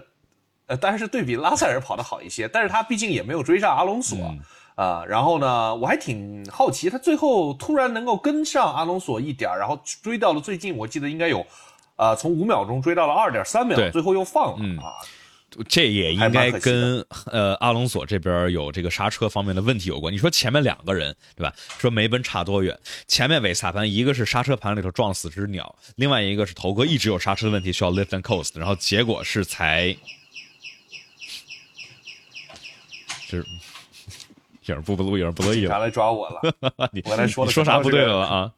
[0.67, 4.31] 呃，但是对比拉塞尔跑的好一些，但是他毕竟也没有追上阿隆索
[4.77, 5.03] 啊。
[5.05, 11.45] 然后呢，我还挺好奇，他最后突然能够跟上阿隆索一点，然后追到了最近，我记得应该有，
[11.97, 14.95] 呃，从五秒钟追到了二点三秒，最后又放了啊。
[15.69, 20.13] 这也应该跟呃阿隆索这边有这个刹车方面的问题有关。
[20.13, 21.51] 你说前面两个人对吧？
[21.79, 22.77] 说梅奔差多远？
[23.07, 29.95] 前面韦萨潘一个是刹车盘里头撞死只鸟，另外一个是头哥一直有刹车的问题需要 lift and coast，然后结果是才
[33.29, 33.45] 就是
[34.67, 36.41] 有人不不录，有人不乐意了，来抓我了。
[36.93, 38.51] 你我来说你说啥不对了啊？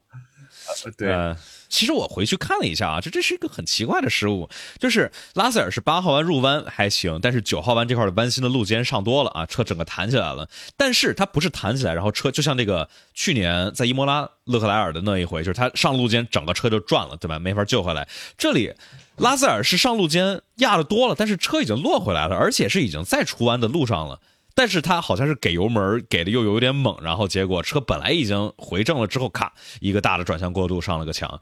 [0.98, 1.36] 对。
[1.70, 10.50] 其实我回去看了一下啊，这这是一个很奇怪的失误，就是拉塞尔是八号弯入弯还行，但是九号弯这块的弯心的路肩上多了啊，车整个弹起来了。
[10.76, 17.38] 但是它不是弹起来，然后车就像这个去年在伊莫拉勒克莱尔的那一回，就是他上路肩整个车就转了，对吧？
[17.38, 18.08] 没法救回来。
[18.36, 18.74] 这里
[19.18, 24.20] 拉塞尔是上路肩压的多了，但是车已经落回来了，而且是已经在出弯的路上了。
[24.60, 31.40] 但是他好像是给油门给的又有点猛，然后结果车本来已经回正了之后，咔一个大的转向过度上了个墙。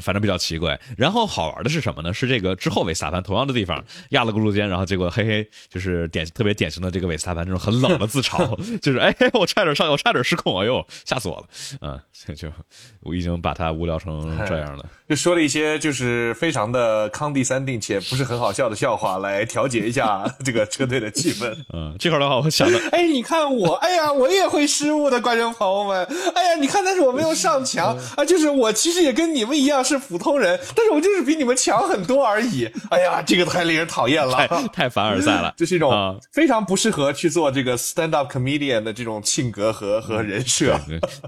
[0.00, 2.12] 反正比较奇怪，然后好玩的是什么呢？
[2.14, 11.46] 是这个之后韦斯塔潘同样的地方压了个路肩，然后结果嘿嘿，就是典特别典型的这个韦斯塔潘这种很冷的自嘲， 就是哎，我差点上，我差点失控，哎呦，吓死我了，
[11.80, 12.48] 嗯，就
[13.00, 21.52] 我已经把他无聊成这样了， 就说了一些就是非常的康帝三定且不是很好笑的笑话来调节一下这个车队的气氛。
[21.74, 29.79] 嗯，这块的话我想到，哎，你看我，哎呀，我也会失误的，观众朋友们，哎呀，你看，但是我没有上墙啊，就是我其实也跟你们一样。
[29.82, 32.70] 是普通人，但是我就是比你们强很多而已。
[32.90, 35.54] 哎呀，这个太令人讨厌了，太太凡尔赛了。
[35.58, 40.78] 就是一种非常不适合去做这个 stand up comedian 的这种性格和和人设。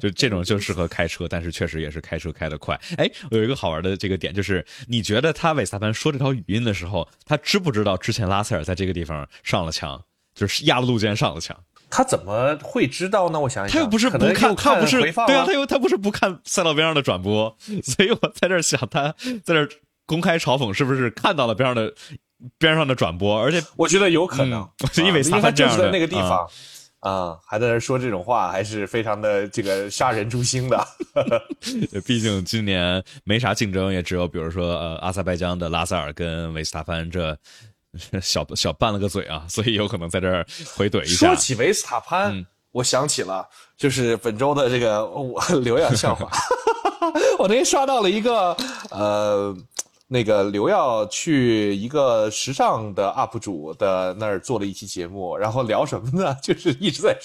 [0.00, 2.78] 就这种就适合开车，但是确实也是开车开得快。
[2.96, 10.02] 哎，我有一个好玩的这个点就是，你觉得他韦萨潘说这条语音的时候，他知不知道之前拉塞尔在这个地方上了墙，
[10.34, 11.56] 就是压了路肩上了墙？
[11.94, 13.38] 他怎么会知道呢？
[13.38, 19.68] 我想想，他又不是不看，他不是对啊，他又他不是不看赛道边上的转播， 所以我在这想，他在这
[20.06, 21.92] 公开嘲讽是不是看到了边上的
[22.56, 23.38] 边上的转播？
[23.38, 24.66] 而且我觉得有可能，
[25.04, 26.48] 因为他就是在那个地方。
[27.00, 30.86] 啊，还在那说这种话，还是非常的这个杀人诛心的。
[32.06, 37.36] 毕竟今年没啥竞争，也只有比如说呃，阿塞拜疆的拉塞尔跟维斯塔潘这
[38.22, 41.26] 小小拌了个嘴啊，所以有可能在这儿回怼一下。
[41.26, 46.30] 说起维斯塔潘，我想起了就是本周的这个我 留样笑话。
[47.38, 48.56] 我那天刷到了一个
[48.90, 49.56] 呃。
[50.08, 56.36] 那个刘耀去一个时尚的 UP 主的那儿做了一期节目，然后聊什么呢？
[56.42, 57.16] 就是一直在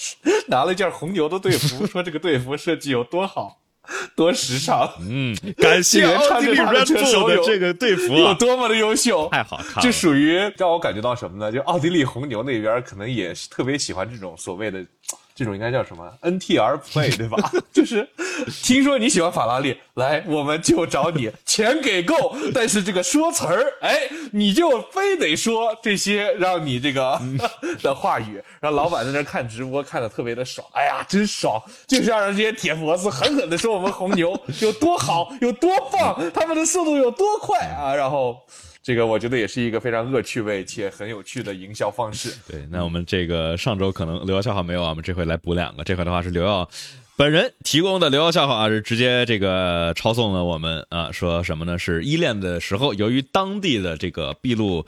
[0.46, 3.58] 拿了一件红牛的队服，说这个队服设计有多好，
[4.14, 4.90] 多时尚。
[5.00, 9.80] 嗯，感谢奥地利人做的这个队服有多么的优秀，太好看了。
[9.82, 11.50] 这属于让我感觉到什么呢？
[11.50, 14.84] 就奥地利红牛那边可能也是特别喜欢这种所谓的。
[15.38, 17.38] 这种应该叫什么？NTR Play 对吧？
[17.72, 18.08] 就是
[18.60, 24.00] 听说你喜欢法拉利，来我们就找你， 钱给够，但是这个说词儿，哎，
[24.32, 27.16] 你就非得说这些让你这个
[27.80, 30.66] 的话语，让老板在那看直播看的特别的爽。
[30.72, 31.62] 哎呀，真爽！
[31.86, 37.94] 就是要让这些铁脖子狠狠的说我们红牛有多好，有多棒，他们的速度有多快啊！
[37.94, 38.36] 然后。
[38.88, 42.32] 这个我觉得也是一个非常恶趣味且很有趣的营销方式。
[42.50, 45.84] 对，那我们这个上周可能刘耀笑话没有啊，我们这回来补两个。
[45.84, 46.66] 这回的话是刘耀
[47.14, 51.78] 本人提供的刘耀笑话啊，是直接这个抄送了我们啊，说什么呢？
[51.78, 54.86] 是依恋的时候，由于当地的这个秘鲁。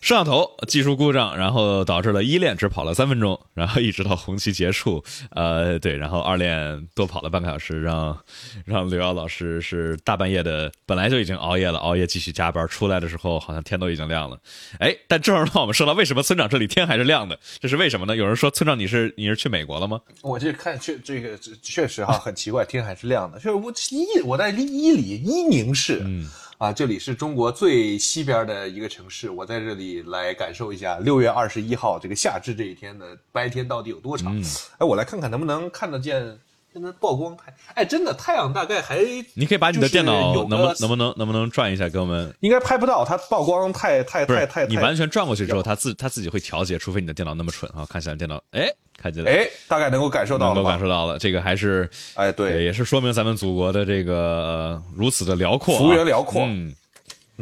[0.00, 8.18] 摄像头技术故障，然后导致了一练只跑了三分钟，然后一直到红旗结束，呃，对，然后二练多跑了半个小时，让
[8.64, 14.40] 让刘瑶老师是大半夜的，本来就已经熬夜了，熬夜继续加班，出来的时候好像天都已经亮了，
[14.78, 18.16] 哎，但正好让我们说到为什么村长这里天还是亮的，这是为什么呢？
[18.16, 20.00] 有人说村长你是你是去美国了吗？
[20.22, 26.00] 我这看确这个确实哈很奇怪，天还是亮的，就是我伊我在伊犁伊宁市。
[26.02, 26.26] 嗯。
[26.60, 34.38] 啊，这里是中国最西边的一个城市，我在这里来感受一下六月二十一号这个夏至这一天的白天到底有多长。
[34.76, 36.38] 哎，我来看看能不能看得见，
[36.72, 38.98] 现在曝光太，哎，真的太阳大概还，
[39.34, 42.32] 你可以把你的电脑能不能不能能不能转一下给我们？
[42.40, 47.86] 应该拍不到，它曝光太太太太，你完全转过去之后，它自它自己会调节，除非你的电脑那么蠢啊。
[47.88, 48.68] 看起来电脑，哎。
[49.02, 56.74] 看见了，哎，大概能够感受到，能够感受到了，这个还是，哎，对，也是说明咱们祖国的这个如此的辽阔，幅员辽阔，嗯。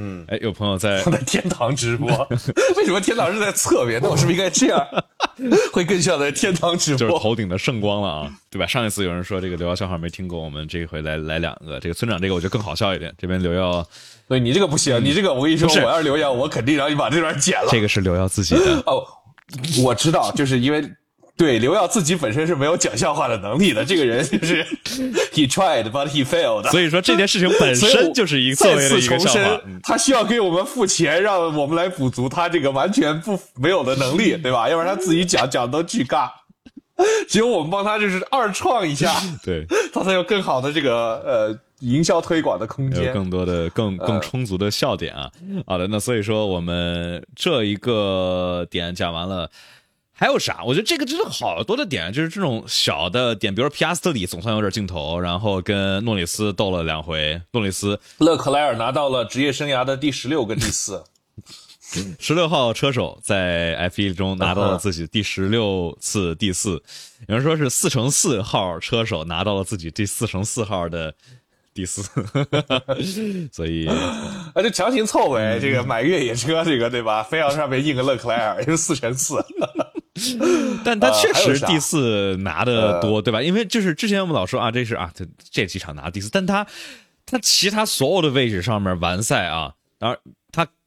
[0.00, 2.08] 嗯，哎，有朋友在在天堂直播，
[2.76, 3.98] 为什么天堂是在侧面？
[4.00, 4.86] 那我是不是应该这样，
[5.74, 6.98] 会更像在天堂直播？
[6.98, 8.66] 就是头顶的圣光了啊，对吧？
[8.66, 11.80] 上一次有人说这个刘耀笑话没听过，我们这一回来来两个。
[11.80, 13.12] 这个村长这个我觉得更好笑一点。
[13.18, 13.84] 这边刘耀，
[14.28, 17.68] 对你这个不行，你这个我跟你说，我要是刘耀，我肯定让你把这段剪了。
[17.70, 19.04] 这个是刘耀自己的 哦，
[19.82, 20.88] 我知道，就是因为。
[21.38, 24.64] 对刘耀自己本身是没有讲笑话的能力的，这个人就是
[25.32, 26.68] he tried but he failed。
[26.70, 34.68] 所以说这件事情本身就是一个再次重申，他需要给我们付钱，让我们来补足他这个完全不没有的能力，对吧？
[34.68, 36.28] 要不然他自己讲讲都巨尬，
[37.28, 39.14] 只有我们帮他就是二创一下，
[39.44, 45.30] 对他才有更好的这个呃营销推广的空间，有更多的更更充足的笑点啊。
[45.68, 49.48] 好的，那所以说我们这一个点讲完了。
[50.20, 50.64] 还有啥？
[50.64, 61.04] 我觉得这个真的好多的点，就是这种小的点，比如说皮亚斯特里总算有点镜头，然后跟诺里斯斗了两回，诺里斯勒克莱尔拿到了职业生涯的第十六个第四，
[62.18, 66.82] 十六号车手在 F 一中拿到了自己第十六次第四，
[67.28, 71.14] 有人说是四乘四号车手拿到了自己第四乘四号的。
[71.74, 72.02] 第四，
[73.52, 75.60] 所以啊，就强行凑呗。
[75.60, 77.22] 这个买越野车，这个对吧？
[77.22, 79.36] 非要上面印个勒克莱尔，是四乘四。
[80.84, 83.42] 但 他确实第四拿的多，对吧？
[83.42, 86.66] 因为就是之前我们老说啊，这是啊，这这几场拿第四，但他
[87.26, 90.16] 他其他所有的位置上面完赛啊，然后。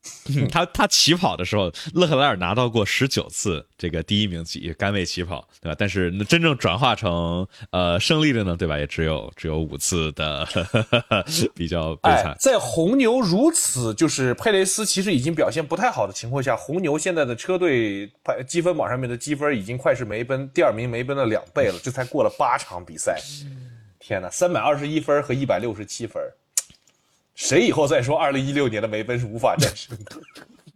[0.50, 5.76] 他他他起跑的时候，勒克莱尔拿到过十九次这个第一名起杆位起跑，对吧？
[5.78, 8.76] 但是真正转化成呃胜利的呢，对吧？
[8.78, 10.46] 也只有只有五次的
[11.54, 12.36] 比较悲惨。
[12.40, 18.10] 在红牛如此就是佩雷斯其实已经表现不太好的情况下，红牛现在的车队
[18.46, 21.78] 积分榜上面的积分已经快是梅奔第二名梅奔的两倍了。
[21.82, 23.20] 这才过了八场比赛，
[24.00, 26.20] 天哪，三百二十一分和一百六十七分。
[27.34, 30.16] 谁以后再说二零一六年的梅奔是无法战胜的？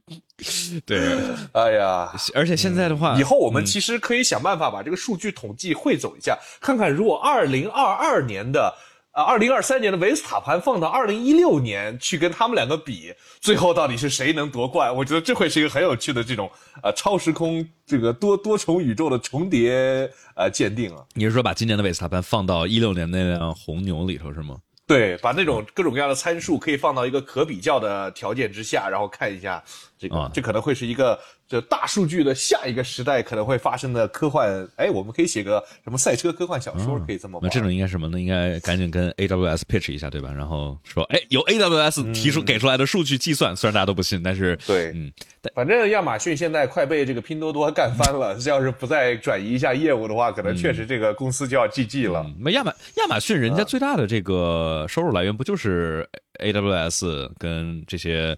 [0.84, 1.18] 对，
[1.52, 8.72] 哎呀，而且现在的话，以后我们其实可以想办法把这个数据统计汇总一下，看看如果二零二二年的
[9.12, 14.94] 呃，二零二三年的维斯塔潘放到二零一六年去跟他们两个比，最后到底是谁能夺冠？
[14.94, 16.50] 我觉得这会是一个很有趣的这种
[16.82, 21.02] 呃超时空这个多多重宇宙的重叠呃鉴定啊。
[21.14, 24.56] 你是说把今年的维斯塔潘放到一六年那辆红牛里头是吗？
[24.86, 29.62] 对，把那种各种各样的参数可以放到一个可比较的条件之下，然后看一下
[29.98, 31.18] 这个，这可能会是一个。
[31.48, 37.38] 这大数据的下一个时代可能会发生的科幻，哎，我们可以写个什么赛车科幻小说，可以这么。
[37.42, 38.20] 那这种应该什么呢？
[38.20, 40.32] 应该赶紧跟 AWS pitch 一下，对吧？
[40.32, 45.12] 然后说，哎，有 AWS 提出给出来的数据计算，虽然大家都不信，但是对，嗯，
[45.54, 52.26] 反正亚马逊现在快被这个拼多多干翻了， 要是不再转移一下业务的话，可能确实这个公司就要 GG 了。
[52.40, 56.08] 那亚马亚马逊人家最大的这个收入来源不就是
[56.42, 58.36] AWS 跟这些？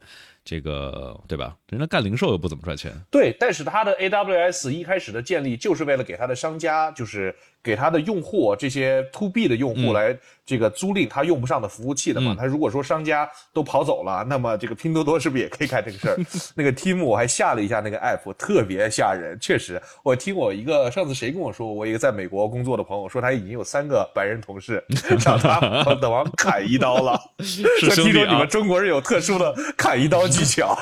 [0.48, 1.54] 这个对吧？
[1.68, 2.90] 人家干零售又不怎么赚钱。
[3.10, 7.36] 对，但是他的 AWS 一开始的建立就是为了给他的商家，就是
[7.68, 10.16] 给他的用户这些 To B 的用户来。
[10.48, 12.34] 这个租赁他用不上的服务器的嘛？
[12.34, 16.16] 他如果说商家都跑走了，那么这个拼多多是不是也可以干这个事儿？
[16.56, 19.38] 那个 Team 我还下了一下那个 App，特别吓人。
[19.38, 24.82] 确实，我听我一个上次谁跟我说，我一个在美国工作的朋友说，他已经有三个白人同事
[25.22, 25.60] 让他
[25.96, 27.20] 等王砍一刀了。
[27.44, 30.74] 说听说你们中国人有特殊的砍一刀技巧。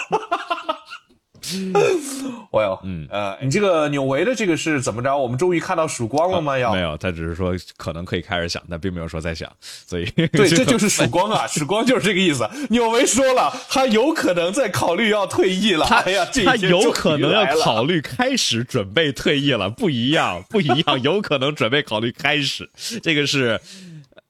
[2.51, 5.16] 我有，嗯呃，你这个纽维的这个是怎么着？
[5.16, 6.59] 我们终于看到曙光了吗？
[6.59, 6.97] 要没有？
[6.97, 11.47] 他只是说可能可以开始想，但并没有说在想，所以 对， 这就是曙光啊！
[11.47, 12.49] 曙光就是这个意思。
[12.70, 15.84] 纽维说了，他有可能在考虑要退役了。
[15.86, 22.70] 哎呀，他有可能要考虑开始准备退役了，不一样，不一样，有可能准备考虑开始，
[23.03, 23.61] 这个是。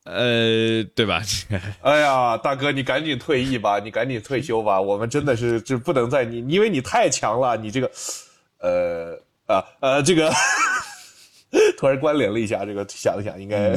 [0.07, 1.21] 呃，对吧？
[1.83, 7.91] 哎呀，大哥，你赶紧退役吧， 你赶紧退休吧，我们真的是就不能再你，因为你太强了，你这个，
[8.61, 10.33] 呃啊呃，这个
[11.77, 13.75] 突然关联了一下，这个想想应该，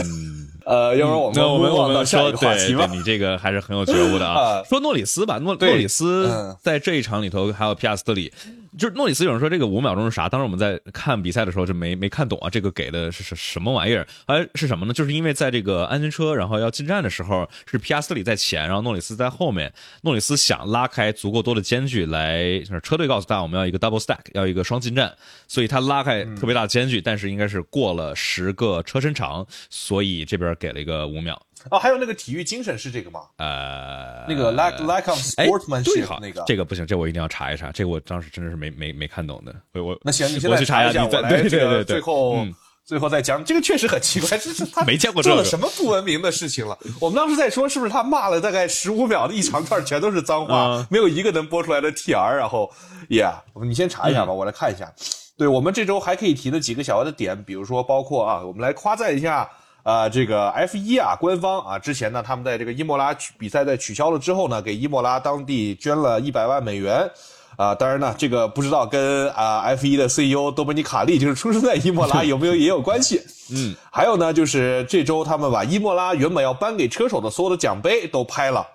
[0.65, 4.63] 呃，要不然我们我们我们说对，你这个还是很有觉悟的啊。
[4.69, 8.31] 说诺里斯吧，诺诺里斯在这一场里头还有皮亚斯特里。
[8.77, 10.29] 就是诺里斯有人说这个五秒钟是啥？
[10.29, 14.07] 当时我们在看比赛的时候就没没看懂啊，这个给的是什什么玩意儿？
[14.25, 14.93] 哎，是什么呢？
[14.93, 19.73] 就是因为在这个安全车然后要进站的时候，是皮亚斯里在前，然后诺里斯在后面。
[20.03, 25.13] 诺里斯想拉开足够多的间距来，就是车队告诉他我们要一个 double stack，要一个双进站，
[25.47, 31.41] 所以他拉开特别大的间距，但是应该是过了十个车身长，所以这边给了一个五秒。
[31.69, 33.21] 哦，还有那个体育精神是这个吗？
[33.37, 37.71] 呃，那个 lack lack of sportsmanship 那个，这个不行，这我一定要查一查。
[37.71, 39.53] 这个我当时真的是没没没看懂的。
[39.73, 42.45] 我我那行，你现在查一下，我来这个最后
[42.85, 43.43] 最后再讲。
[43.43, 46.77] 这个确实很奇怪，这是他 没见过做了什么不文明的事情了。
[46.99, 52.35] 我们当时在说，是不是他骂了大概十五秒的一长串全都是脏话，没有一个能播出来的 TR。
[52.35, 52.71] 然后
[53.09, 53.33] ，Yeah，
[53.63, 54.91] 你先查一下吧，我来看一下。
[55.37, 59.49] 对我们这周还可以提的几个小的点，比如说包括啊，我们来夸赞一下。
[59.83, 67.09] 啊，这个 F 一啊，官方啊，之前呢，他们在这个伊莫拉比赛在取消了之后呢，给伊莫拉当地捐了一百万美元，
[67.55, 73.21] 啊，当然呢，这个不知道跟啊 F 一的 CEO 多米尼卡利就是出生在伊莫拉 有没有也有关系，
[73.51, 78.67] 嗯， 还有呢，就是这周他们把伊莫拉原本要颁给车手的所有的奖杯都拍了，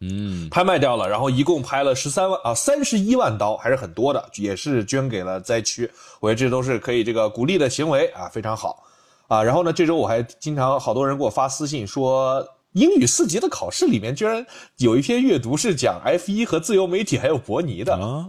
[0.00, 5.88] 嗯，拍卖掉了，然后一共拍了十三万啊三十一万刀，还是很多的，也是捐给了灾区，
[6.18, 8.82] 我觉得这都是可以这个鼓励的行为啊，非常好。
[9.28, 9.72] 啊，然后呢？
[9.72, 14.46] 这周我还经常好多人给我发私信说，英语四级的考试里面居然
[14.78, 18.28] 有一篇阅读是讲 F 一和自由媒体还有伯尼的 啊，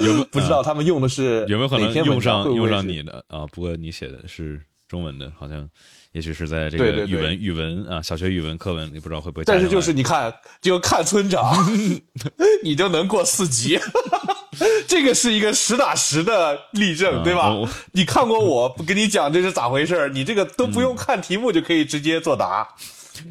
[0.00, 3.46] 有不知道他们用的是有没有可能用上用上你的啊？
[3.52, 5.68] 不过你写的是中文的，好像
[6.12, 9.44] 也许是在这个语文语文啊小学语文课文，你不知道会不会？
[9.44, 11.54] 但是就是你看，就看村长，
[12.62, 13.78] 你就能过四级。
[14.88, 17.54] 这个是一个实打实的例证，对吧？
[17.92, 22.66] 你看过我不跟你讲这是咋回事你这个都不用看题目就可以直接作答。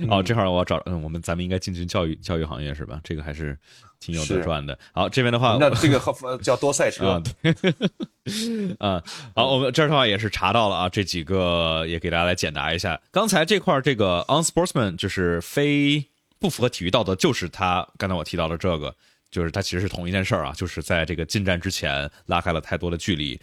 [0.10, 3.00] 哦，这会儿我要找，嗯，我们咱们应该进军教育教育行业是吧？
[3.04, 3.58] 这个还是
[4.00, 4.78] 挺有得赚的。
[4.92, 6.00] 好，这边的话，那这个
[6.40, 7.22] 叫多赛车
[8.80, 9.02] 啊。
[9.34, 13.00] 好，我们这儿的话也是查到了啊，这几个也给大家来简答一下。
[13.12, 16.06] 刚才这块这个 unsportsman 就是非
[16.38, 18.94] 不符合体育道德，就是他刚才我提到的这个。
[19.30, 23.40] 就是它其实是同一件事儿啊，就是在这个进站之前拉开了太多的距离，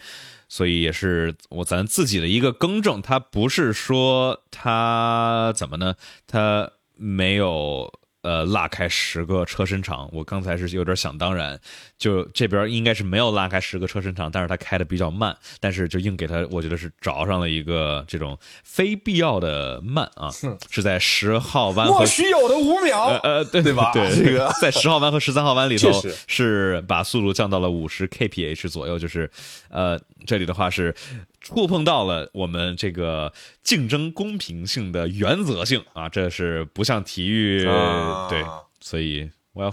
[0.47, 5.95] 所以也是我咱自己的一个更正，它不是说它怎么呢？
[6.27, 7.91] 它没有。
[8.25, 11.59] 呃，拉开十个车身长，我刚才是有点想当然，
[11.95, 20.31] 就这边应该是没有拉开十个车身长，但是他开的比较慢，但是就硬给他，我觉得是找上了一个这种非必要的慢啊，
[20.71, 23.91] 是在十号弯莫须有的五秒，呃，对对吧？
[23.93, 24.51] 对， 这个。
[24.59, 25.91] 在十号弯和十三号弯里头
[26.25, 29.29] 是把速度降到了五十 kph 左右，就是
[29.69, 30.95] 呃，这里的话是
[31.39, 33.31] 触碰到了我们这个
[33.63, 37.63] 竞争公平性的原则性啊，这是不像体育
[38.29, 38.43] 对，
[38.79, 39.71] 所以我要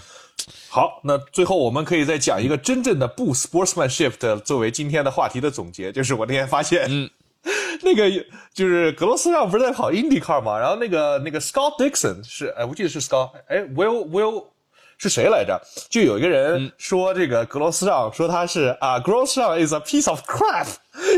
[0.68, 1.00] 好。
[1.04, 7.10] 那最后我们可以再讲一个真正的不 sportsmanship 的作为今天的话题的总结，就是我那天发现，嗯，
[7.82, 8.10] 那个
[8.52, 10.58] 就是格罗斯让不是在跑 IndyCar 吗？
[10.58, 14.51] 然后那个那个 Scott Dixon 是哎，我记得是 Scott 哎，Will Will。
[15.02, 15.60] 是谁来着？
[15.90, 20.68] 就有一个人说这个格罗斯让说他是啊，格罗斯让 is a piece of crap.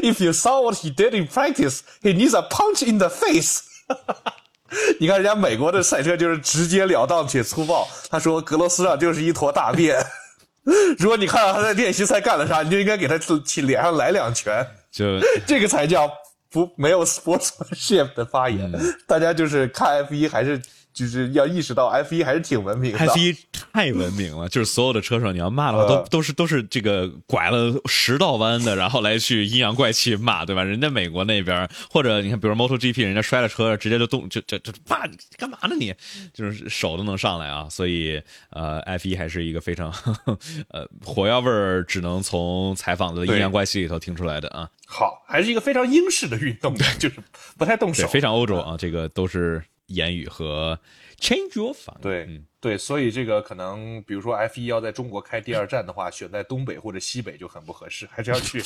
[0.02, 3.60] If you saw what he did in practice, he needs a punch in the face.
[4.98, 7.86] 你看人家美国的赛车就是直截了当且粗暴。
[8.08, 10.02] 他说格罗斯让就是一坨大便。
[10.98, 14.66] 如果你看到他在练习赛干了啥，你就应该给他去脸上来两拳。
[14.90, 16.10] 就 这个才叫
[16.50, 18.72] 不没有 sportsmanship 的发言。
[19.06, 20.58] 大家就是看 F 一还是。
[20.94, 23.36] 就是要意识到 F 一还是挺文明的，F 一
[23.72, 24.48] 太文明了。
[24.48, 30.62] 就是所有的车手，你要骂的话，都都是都是这个拐了十道弯的，然后来去阴阳怪气骂，对吧？
[30.62, 35.74] 人家美国那边，或者你看，比如 MotoGP，人家摔了车，直接就动，就就就骂你干嘛呢？
[35.76, 35.92] 你
[36.32, 37.66] 就是手都能上来啊。
[37.68, 39.92] 所以呃，F 一还是一个非常
[40.68, 44.70] 呃火药味儿，只能从采访的阴阳怪气里头听出来的啊。
[44.86, 47.16] 好，还是一个非常英式的运动， 就是
[47.58, 48.76] 不太动手，非常欧洲啊。
[48.78, 49.60] 这个都是。
[49.94, 50.78] 言语和
[51.18, 58.62] change your fun，对对，所以这个可能，比如说 F 一要在中国开第二站的话，选在东北或者西北就很不合适，还是要去，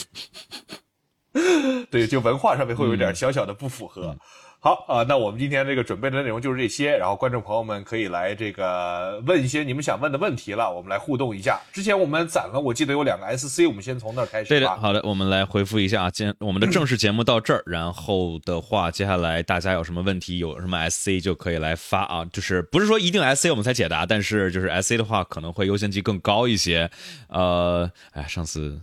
[1.90, 4.16] 对，就文化上面会有点小小的不符合。
[4.60, 11.60] 好啊，那我们今天这个准备的内容就是这些，然后观众朋友们可以来这个问一些你们想问的问题了，我们来互动一下。
[11.72, 14.48] 之前我们攒了，我记得有两个 SC，我们先从那儿开始。
[14.48, 26.90] 对的，好的，我们来回复一下啊，今我们的正式节目到这儿，然后的话，接下来大家有什么问题，有什么 SC 就可以来发啊，就是不是说一定 SC 我们才解答，但是就是 SC 的话可能会优先级更高一些。
[27.28, 28.80] 呃，哎，上次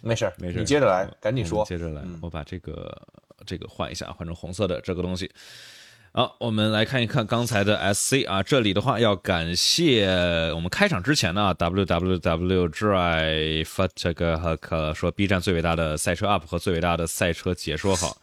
[0.00, 3.06] 没事没事，你接着来，赶紧说，接着来，我把这个。
[3.46, 5.30] 这个换一下，换成红色的这个东西。
[6.12, 10.08] 好，我们来看一看刚才的 SC 啊，这里的话要感谢
[10.54, 18.16] 我们开场之前呢，www drive 这个和说 B 站最伟大的赛车 UP 和最伟大的赛车解说好，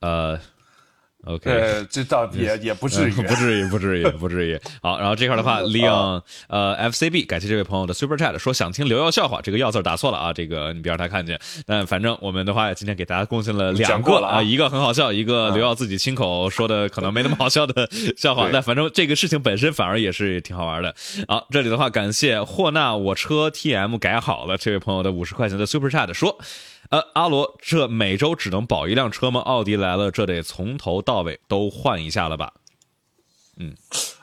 [0.00, 0.40] 呃。
[1.26, 4.58] OK，这倒也也 不至于，不至于，不至于，不至于。
[4.80, 11.38] 好，然后这块的话，利用呃 FCB，感谢这位朋友的 Super Chat，说想听刘耀笑话，这个“耀”字打错了啊，这个你别让他看见。
[11.66, 18.48] 但反正我们的话，今天给大家贡献了两个了啊，一个很好笑，一个刘耀自己亲口说的可能没那么好笑的笑话。
[18.52, 20.94] 但反正这个事情本身反而也是挺好玩的。
[21.26, 26.38] 好，这里的话，感谢霍纳我车 TM 改好了这位朋友的五十块钱的 Super Chat，说。
[26.90, 29.40] 呃，阿罗，这每周只能保一辆车吗？
[29.40, 32.52] 奥迪来了，这得从头到尾都换一下了吧？
[33.60, 33.74] 嗯，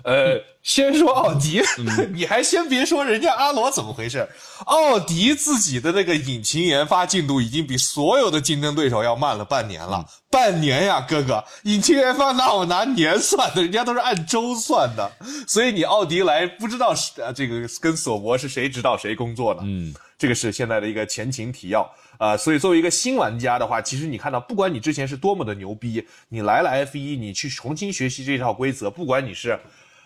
[0.04, 1.62] 呃，先说奥迪，
[2.14, 4.26] 你还先别说人家阿罗怎么回事。
[4.66, 13.62] 奥迪自己的那个引擎研发进度已经比所有的竞争对手要慢了半年了，半年呀，哥哥，引擎研发哪有拿年算的？
[13.62, 15.12] 人家都是按周算的。
[15.48, 19.62] 所以你奥迪来，不知道是这个跟索博是谁指导谁工作的？
[19.66, 21.88] 嗯，这个是现在的一个前情提要。
[22.18, 29.60] 啊，所以作为一个新玩家的话，其实你看到，不管你之前是多么的牛逼，你来了 F 一，你去重新学习这套规则，不管你是，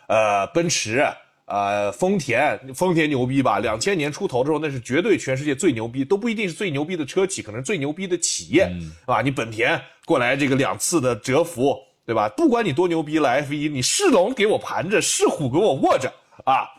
[0.08, 1.06] 呃，奔驰，
[1.46, 3.60] 呃，丰田，丰田牛逼吧？
[3.60, 9.22] 两千年出头的时候，那是绝对全世界最牛逼，都不一定是最牛逼的车企，可能最牛逼的企业，是吧？
[9.22, 12.30] 你本田过来这个两次的蛰伏，对吧？
[12.30, 16.12] 不管你多牛逼了 F 一，你是龙给我盘着，是虎给我卧着
[16.46, 16.70] 啊！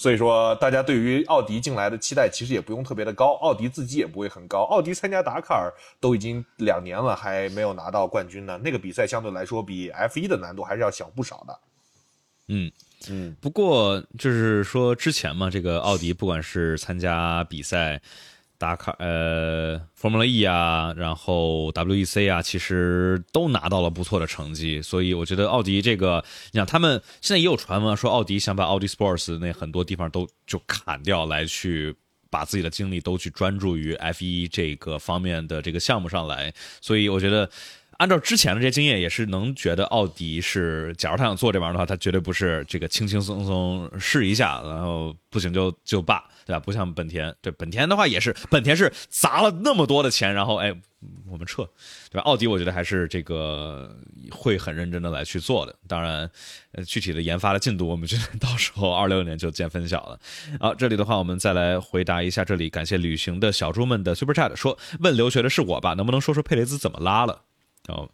[0.00, 4.62] 所以说，大家对于奥迪进来的期待其实也不用特别的高，奥迪自己也不会很高。
[4.62, 5.70] 奥迪参加达喀尔
[6.00, 8.58] 都已经两年了，还没有拿到冠军呢。
[8.64, 11.58] 那个比赛相对来说比 F 一的难度还是要小不少的。
[12.48, 12.72] 嗯
[13.10, 18.00] 嗯，不过就是说之前嘛，这个奥迪不管是参加比赛。
[18.60, 31.96] 打卡呃，Formula E 啊，然后 WEC 啊，其实都拿到了不错的成绩，所以我觉得奥迪这个，你想他们现在也有传闻说奥迪想把奥迪 Sports 那很多地方都就砍掉，来去
[32.28, 36.52] 把自己的精力都去专注于 F1 这个方面的这个项目上来，
[36.82, 37.48] 所以我觉得
[38.00, 46.24] 按照之前的这些经验，也是能觉得奥迪是，假如他想做这玩意儿的话，他绝对不是这个轻轻松松试一下，然后不行就就罢。
[46.46, 46.58] 对吧？
[46.58, 50.74] 不像本田，对本田的话也是，本田是砸了那么多的钱，然后哎，
[51.30, 51.62] 我们撤，
[52.10, 52.22] 对吧？
[52.22, 53.94] 奥迪我觉得还是这个
[54.32, 55.76] 会很认真的来去做的。
[55.86, 56.28] 当然，
[56.72, 60.18] 呃，具体的研发的进度，我们觉得到时候二六年就见分晓了。
[60.58, 62.44] 好， 这里的话，我们再来回答一下。
[62.44, 65.94] 这里感谢旅行的小猪们的 Super Chat，说问留学的是我吧？
[65.94, 67.42] 能不能说说佩雷兹怎么拉了？
[67.90, 68.08] 哦。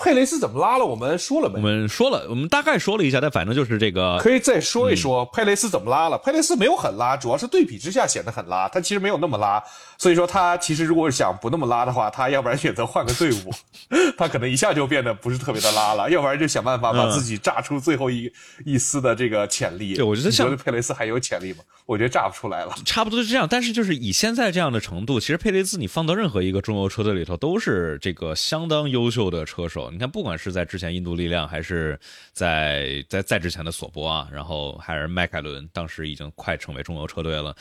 [0.00, 0.86] 佩雷斯怎么拉了？
[0.86, 1.56] 我们说了没？
[1.56, 6.16] 我们说了，我们大概说了一下，但反正就是这个，可以再说一说佩雷斯怎么拉了。
[6.18, 9.60] 佩雷斯没有很拉，主要是对比之下显得很拉，他其实没有那么拉。
[9.98, 13.52] 所以说他其实如果想不那么拉的话，他要不然选择换个队伍，
[14.16, 18.32] 他可能一下就变得不是特别的拉了；要不然就想办法把自己炸出最后一
[18.64, 19.94] 一丝的这个潜力。
[19.94, 21.64] 对，我觉得像佩雷斯还有潜力吗？
[21.84, 22.72] 我觉得炸不出来了。
[22.84, 29.90] 差不多是这样，但是就是以现在这样的程度，其实佩雷斯你放到任何一个中游车队里头都是这个相当优秀的车手。
[29.90, 31.98] 你看，不管是在之前印度力量，还是
[32.32, 37.52] 在在在之前的索博啊，然后还是迈凯伦，当时已经快成为中游车队了。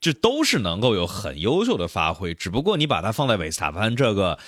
[0.00, 4.38] 这都是能够有很优秀的发挥，只不过你把它放在维斯塔潘这个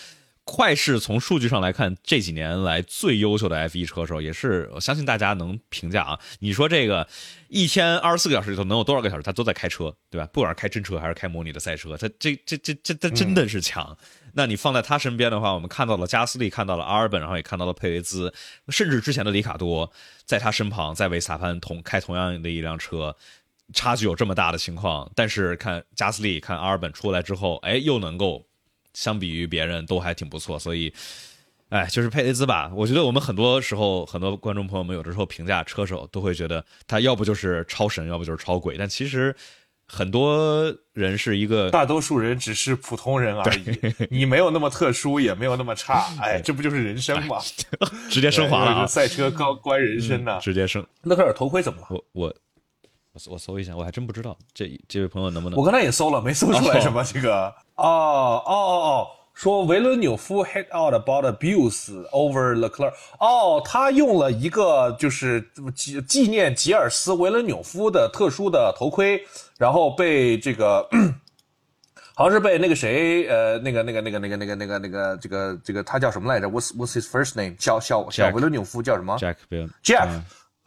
[0.44, 6.18] 快是从数据上来看这几年来最优秀的 F 一车手，也是我相信大家能评价啊。
[6.40, 7.06] 你说这个
[7.48, 10.26] 一天二十四个小时里头能有多少个小时他都在开车，对吧？
[10.32, 13.96] 不管是开真车还是开模拟的赛车，他这这这这他真的是强。
[14.34, 18.32] 那你放在他身边的话，我们看到了加斯利，看到了阿尔本，然后也看到了佩雷兹，
[18.68, 19.90] 甚至之前的里卡多
[20.24, 23.16] 在他身旁，在维斯塔潘同开同样的一辆车。
[23.74, 28.46] 差距有这么大的情况，但是看加斯利、看阿尔本出来之后，哎，又能够
[28.94, 30.92] 相比于别人都还挺不错，所以，
[31.68, 32.70] 哎，就是佩雷兹吧。
[32.74, 38.76] 我觉得我们很多时候，很多观众朋友们有的时候评价车手，都会觉得他要不就是超神，要不就是超鬼。
[38.78, 39.36] 但其实
[39.86, 43.94] 很多人是一个，大多数人只是普通人而已。
[44.10, 47.36] 你没有那么特殊，也没有那么差，哎，这不就是人生吗？
[48.08, 50.84] 直接升华了， 啊赛车高关人生呢，直接升。
[51.02, 51.86] 勒克尔头盔怎么了？
[51.90, 52.34] 我我。
[53.26, 55.58] 我搜一下，我还真不知道这这位朋友能不能。
[55.58, 57.46] 我刚才也搜了，没搜出来什么这个。
[57.76, 62.92] 哦哦哦哦，说维伦纽夫 head out about abuse over Leclerc。
[63.18, 65.40] 哦，他用了一个就是
[65.74, 69.22] 纪纪念吉尔斯维伦纽夫的特殊的头盔，
[69.58, 70.88] 然后被这个
[72.14, 77.54] 好像是被那个谁呃那个那个那个那个那个那个那个这个这个他叫什么来着？What's What's his first name？
[77.60, 79.36] 小小小维伦纽夫叫什么？Jack
[79.84, 80.08] Jack。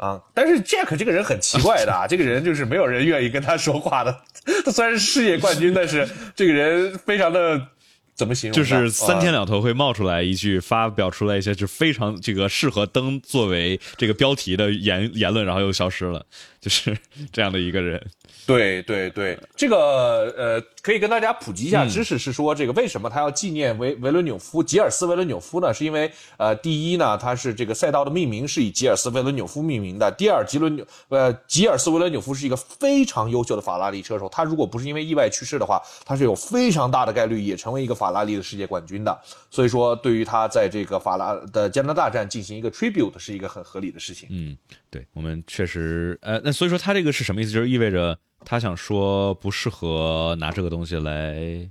[0.01, 0.19] 啊！
[0.33, 4.19] 但是 Jack 这个人很奇怪的啊， 这个人就是没有人愿意跟他说话的。
[4.65, 7.67] 他 虽然是世界冠军，但是这个人非常的
[8.15, 8.55] 怎么形容？
[8.55, 16.25] 就是三天两头会冒出来一句，发表出来一些就非常这个适合登作为这个标题的言言论，然后又消失了，
[16.59, 16.97] 就是
[17.31, 18.03] 这样的一个人。
[18.47, 25.71] 对对对，这个呃，可以跟大家普及一下知识，是说这个为什么他要纪念维维伦纽夫吉尔斯维伦纽夫呢？
[25.73, 39.19] 是因为呃，第一呢，他是这个赛道的命名是以吉尔斯维伦纽夫命名的；第二，吉伦纽呃吉尔斯维伦纽夫是一个非常优秀的法拉利车手，他如果不是因为意外去世的话，他是有非常大的概率也成为一个法拉利的世界冠军的。
[39.51, 44.27] 所以说，对于他在这个法拉的加拿大站进行一个 tribute 是一个很合理的事情。
[44.31, 44.57] 嗯，
[44.89, 47.51] 对我们确实呃，那所以说他这个是什么意思？
[47.51, 48.17] 就是意味着。
[48.43, 51.69] 他想说不适合拿这个东西来，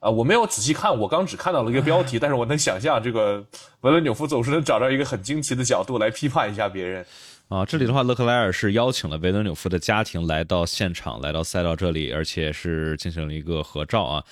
[0.00, 3.44] 啊，我没有仔细看，我刚只看到了一个标题， 但是我能想象这个
[3.80, 7.04] 维伦纽夫总是能找到一个很惊奇的角度来批判一下别人。
[7.48, 14.24] 啊，这里的话，勒克莱尔是邀请了维伦纽夫的家庭来到现场，来到赛道这里，而且是进行了一个合照啊，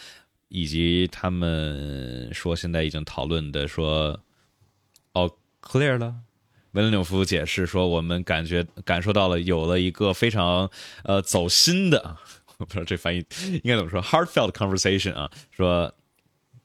[0.49, 4.19] 以及他们说现在已经讨论的说，
[5.13, 6.15] 哦，clear 了。
[6.73, 10.71] 维伦纽夫解释说：“我们感觉感受到了有了一个非常
[11.05, 12.17] 呃走心的，
[12.59, 15.93] 我不知道这翻译应该怎么说，heartfelt conversation 啊，说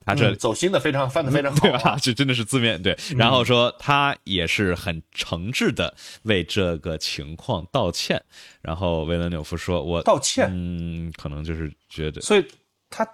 [0.05, 1.97] 他这走心的非常翻的非常好， 对吧？
[2.01, 2.97] 这真的是字面对。
[3.17, 5.93] 然后说他也是很诚挚的
[6.23, 8.23] 为这个情况道歉。
[8.61, 12.45] 然后维伦纽夫说：我道歉，嗯，可能就是觉得，所以
[12.89, 13.05] 他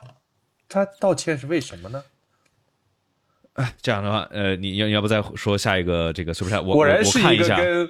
[0.69, 2.03] 他道歉是为什么呢？”
[3.53, 6.55] 哎，这样的话，呃，你要要不再说下一个这个是不是？
[6.55, 7.89] 我果然是一个跟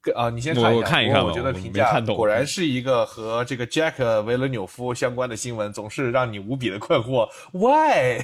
[0.00, 7.28] 跟啊，你先看一下，我看一看，我觉得评价果然是一个和这个 Jack 维伦纽夫相关的新闻，总是让你无比的困惑。
[7.52, 8.22] Why？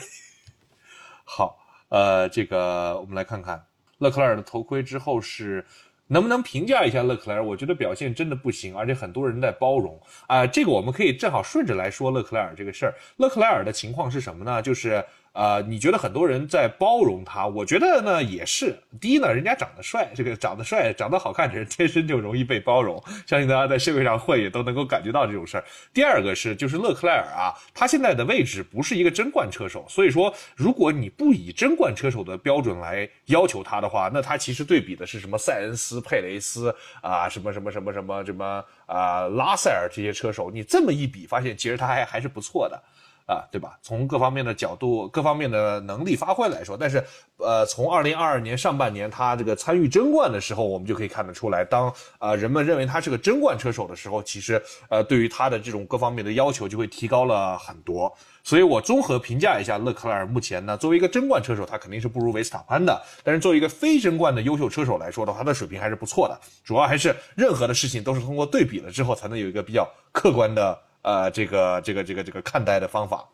[1.24, 1.58] 好，
[1.90, 3.62] 呃，这个我们来看看
[3.98, 5.62] 勒克莱尔的头盔之后是
[6.06, 7.44] 能不能评价一下勒克莱尔？
[7.44, 10.46] 我觉得表现真的不行，而且很多人在包容啊。
[10.46, 12.94] 这个我们可以正好顺着来说勒克莱尔这个事儿。
[13.18, 14.62] 勒克莱尔的情况是什么呢？
[14.62, 15.04] 就是。
[15.38, 17.46] 啊，你觉得很多人在包容他？
[17.46, 18.76] 我觉得呢也是。
[19.00, 23.00] 第一呢，人家长得帅，这个长得帅、长得好看的人天生就容易被包容。
[23.24, 25.64] 相信大家在社会上混也都能够感觉到这种事儿。
[25.94, 42.82] 第二个是，就是勒克莱尔啊，他现在的位置不是一个争冠车手，所以说，如果你不以争冠车手的标准来要求他的话，那他其实对比的是什么塞恩斯、佩雷斯啊，什么什么什么什么什么啊，拉塞尔这些车手，你这么一比，发现其实他还还是不错的。
[43.28, 43.78] 啊，对吧？
[43.82, 47.04] 从各方面的角度、各方面的能力发挥来说，但是，
[47.36, 58.10] 呃，从二零二二年上半年他这个参与争冠的时候，我们就可以看得出来，当呃人们认为他是个争冠车手的时候，其实呃对于他的这种各方面的要求就会提高了很多。
[58.42, 66.40] 所以我综合评价一下勒克莱尔目前呢，作为一个争冠车手，他肯定是不如维斯塔潘的，但是作为一个非争冠的优秀车手来说的话，他的水平还是不错的。
[66.64, 70.78] 主要还是任何的事情都是通过对比了之后，才能有一个比较客观的。
[71.08, 73.24] 呃，这个这个这个这个看待的方法，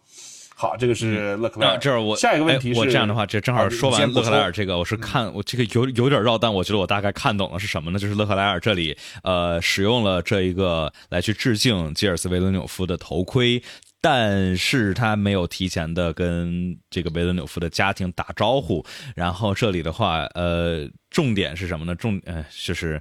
[0.54, 1.78] 好，这个是勒克莱尔。
[1.78, 7.98] 这儿我下一个问题，我这样的话，这正好说完勒克莱尔这个，我是看我这个有有点绕，但我觉得我大概看懂了是什么呢？
[7.98, 13.60] 就是勒克莱尔这里呃使用了这一个来去致敬吉尔斯维伦纽夫的头盔。
[14.06, 18.84] 但是他没有提前的跟这个维伦纽夫的家庭打招呼，
[19.16, 21.94] 然后这里的话，呃，重点是什么呢？
[21.94, 23.00] 重呃就是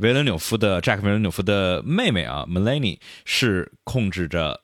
[0.00, 4.60] 维伦纽夫的 Jack 维伦纽夫的妹妹啊，Melanie 是控制着，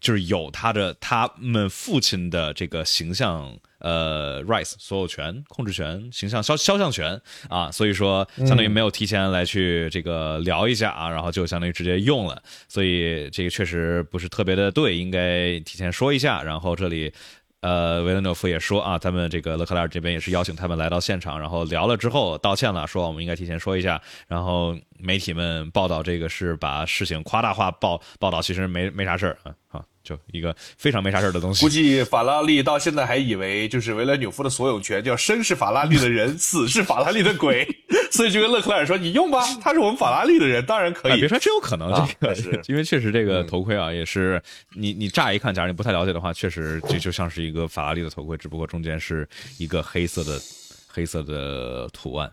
[0.00, 3.54] 就是有他的他们父亲的这个形象。
[3.78, 16.42] 呃，rice 所有权、控制权、形象肖肖像权啊，所以说相当于没有提前来去这个聊一下啊，然后就相当于直接用了，所以这个确实不是特别的对，应该提前说一下。
[16.42, 17.12] 然后这里，
[17.60, 24.00] 呃，维伦纽夫也说啊，他们这个勒克莱尔这边也是邀请他们来到现场，然后聊了之后道歉了，说我们应该提前说一下。
[24.26, 29.84] 然后媒体们报道这个是把事情夸大化报报道，其实没没啥事儿啊，好。
[30.08, 31.64] 就一个非常没啥事儿的东西。
[31.64, 37.66] 估计法拉利到现在还以为就是维伦纽夫的所有权叫生是法拉利的人，死是法拉利的鬼，
[38.10, 44.40] 所以就跟勒克莱尔说：“你用吧，他是我们法拉利的人，当然可以。”别说真有可能，这个 是因为确实这个头盔啊，也是
[44.74, 49.28] 你你乍一看，假如你不太了解的话，确实这就像是一个法拉利的头盔，只不过中间是
[49.58, 50.40] 一个黑色的
[50.86, 52.30] 黑色的图案。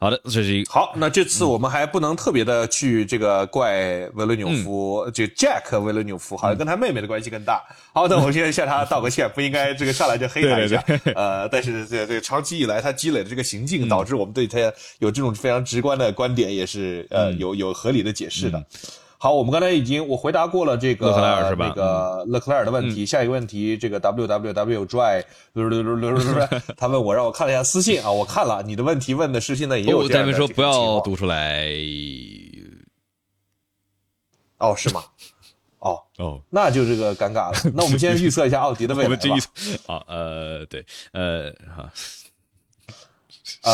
[0.00, 0.94] 好的，这是一好。
[0.96, 7.62] 那这次我们还不能特别的去这个怪维伦纽夫，就 Jack 维伦纽夫，好像跟他妹妹的关系更大。
[7.92, 10.82] 好，那我现在向他道个歉，不应该这个上来就黑他一下。
[11.14, 14.58] 呃，但是这这长期以来他积累的这个行径，导致我们对他
[15.00, 18.64] 有这种非常直观的观点，也是呃有有合理的解释的。
[19.22, 21.66] 好，我们刚才已经我回答过了这个勒克莱尔是吧？
[21.68, 25.22] 那个勒克莱尔的问题，下一个问题，这个 W W W Dry，
[26.74, 31.68] 他问我让我看了一下私信啊，我看了你的问题问的是现在也有这样的说不要读出来。
[34.56, 35.04] 哦，是吗？
[35.80, 37.58] 哦哦，那就这个尴尬了。
[37.76, 39.16] 那我们先预测一下奥迪的未来吧。
[39.86, 41.92] 啊，呃，对，呃，哈，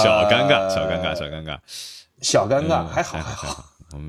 [0.03, 1.59] 小尴尬，小尴尬，小尴尬，
[2.21, 3.65] 小尴尬，还好，还好。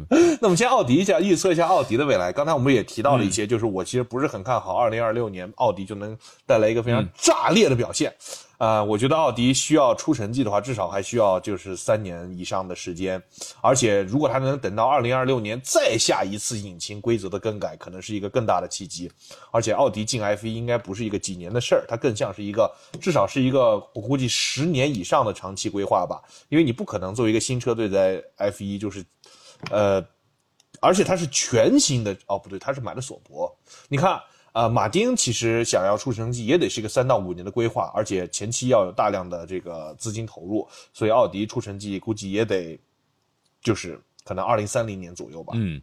[0.40, 2.32] 那我们先奥迪一下预测一下奥迪的未来。
[2.32, 8.14] 刚才我们也提到了一些，就是我其实不是很看好二零二六年奥迪就能带来一个非常炸裂的表现。
[8.58, 13.22] 啊，我觉得奥迪需要出成绩的话，至少还需要就是三年以上的时间。
[13.62, 19.12] 而且如果它能等到二零二六年再下一次引擎规则的更改，可能是一个更大的契机。
[19.52, 22.68] 而且奥迪进 F 一应该不是一个几年的事儿，它更像是一个
[23.00, 26.20] 至少是一个我估计十年以上的长期规划吧。
[26.50, 29.06] 因为你不可能作为一个新车队在 F 一就是。
[29.72, 30.06] 呃，
[30.80, 33.54] 而且它是全新的哦，不对，它是买的索博。
[33.90, 34.20] 你看，
[34.54, 42.80] 呃，马丁其实想要出成绩也得是一个三到五年的规划，而且前期要有大量的这个资金投入，所以奥迪出成绩估计也得
[43.62, 45.54] 就是可能二零三零年左右吧。
[45.56, 45.82] 嗯，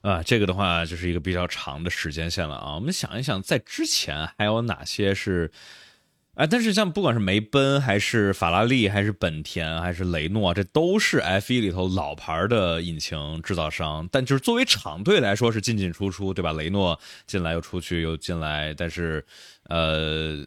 [0.00, 2.74] 啊，这个的话就是一个比较长的时间线了啊。
[2.74, 5.50] 我们想一想，在之前还有哪些是？
[6.38, 14.08] 哎，但是像不管是梅奔还是法拉利，还是本田，还是雷诺，这都是 F1 里头老牌的引擎制造商。
[14.12, 16.52] 但就是作为厂队来说，是进进出出，对吧？
[16.52, 19.26] 雷诺进来又出去又进来，但是，
[19.64, 20.46] 呃，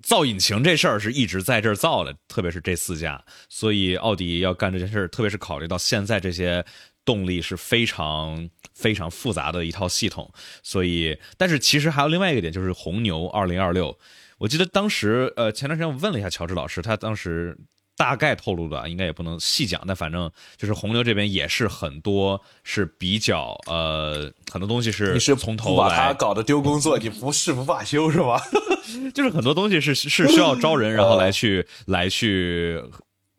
[0.00, 3.20] 造引擎这事儿是一直在这儿造的，特别是这四家。
[3.48, 6.64] 所以奥迪要干这件事儿，特别是考虑到现在这些
[7.04, 10.32] 动力是非常非常复杂的一套系统。
[10.62, 13.98] 所以，但是其实还有另外一个点，就是红牛二零二六。
[14.38, 17.56] 我记得当时，呃，前段时间我问了一下乔治老师，他当时
[17.96, 28.42] 大概透露的，应该也不能细讲，但反正就是红牛这边也是很多是比较，呃，很多东西是你是从头来，把他搞得丢工作，你不是不罢休是吧？
[29.14, 32.78] 就是很多东西是是需要招人，然后来去来去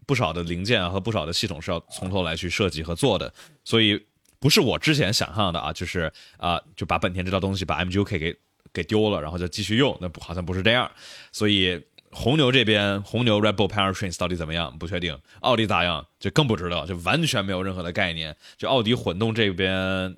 [0.08, 3.32] 不少的零件和不少的系统是要从头来去设计和做的，
[3.64, 4.04] 所以
[4.40, 8.36] 不是我之前想象的啊，就是啊，就把本田这套东西把 MGUK 给。
[8.74, 10.90] 给丢了，然后就继续用，那不好像不是这样，
[11.32, 18.36] 所以红牛这边红牛 Red Bull Powertrains 到底怎么样不确定，奥迪咋样就更不知道，就完全没有任何的概念。
[18.58, 20.18] 就奥迪混动这边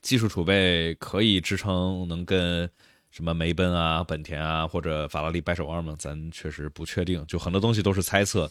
[0.00, 2.68] 技术储备可以支撑能跟
[3.10, 5.94] 什么梅奔啊、本田啊或者法拉利掰手腕吗？
[5.98, 8.50] 咱确实不确定，就很多东西都是猜测。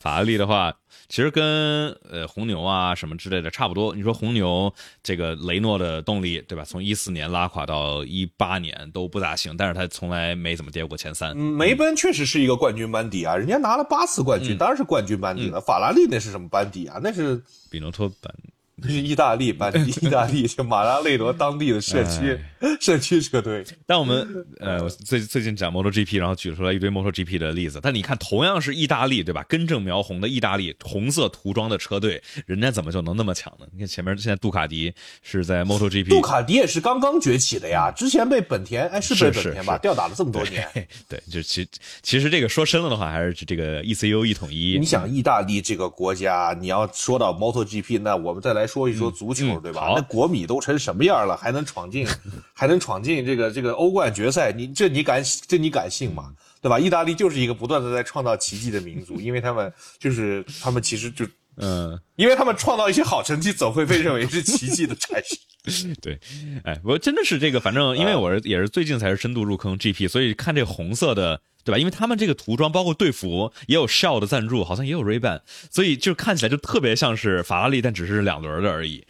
[0.00, 0.74] 法拉利的话，
[1.08, 3.94] 其实跟呃红牛啊什么之类的差不多。
[3.94, 4.72] 你说红牛
[5.02, 6.64] 这个雷诺的动力，对吧？
[6.64, 11.36] 从一四年拉垮到一八年都不咋行，但是他从来没怎么跌过前三。
[11.36, 15.60] 梅奔确实是一个冠军班底啊，人家拿了八次冠军，当然是冠军班底了。
[15.60, 16.98] 法拉利那是什么班底啊？
[17.02, 18.34] 那是比诺托班。
[18.84, 19.72] 那是意大利班，
[20.02, 22.38] 意大利就马拉内罗当地的社区
[22.80, 23.64] 社区车队。
[23.86, 24.26] 但我们
[24.58, 27.80] 呃，最最近讲 MotoGP，然后举出来一堆 MotoGP 的例子。
[27.82, 29.44] 但你看，同样是意大利，对吧？
[29.48, 33.66] 根正苗红的意大利红色涂装的车队，人家怎么就能那么强呢？
[33.72, 37.90] 你看前面现在杜卡迪是在 MotoGP，杜卡迪也是刚刚崛起的呀。
[37.90, 40.66] 之前被本田，哎，是被本田吧吊打了这么多年。
[41.08, 41.66] 对，就其
[42.02, 44.78] 其实这个说深了的话，还是这个 ECU 一统一。
[44.78, 49.60] 你想，意大利这个国家，你要说到 MotoGP，那我们再来说一说足球。
[49.60, 49.92] 对吧？
[49.96, 52.06] 那国米都成什么样了，还能闯进，
[52.54, 54.52] 还能闯进这个这个欧冠决赛？
[54.52, 56.32] 你这你敢这你敢信吗？
[56.62, 56.78] 对吧？
[56.78, 65.20] 意大利就是一个不断的在创造奇迹的民族，因为他们就是他们其实就嗯，因为他们创造一些好成绩，总会被认为是奇迹的产
[65.66, 65.92] 生。
[66.00, 66.18] 对，
[66.64, 71.78] 哎，我真的是这个，反正因为我是也是最近才是深度入坑 GP，所以看这红色的，对吧？
[71.78, 75.40] 因为他们这个涂装包括队服也有 Shell 的赞助，好像也有 Ray-Ban，
[75.70, 79.06] 所以就看起来就特别像是法拉利，但只是两轮的而已。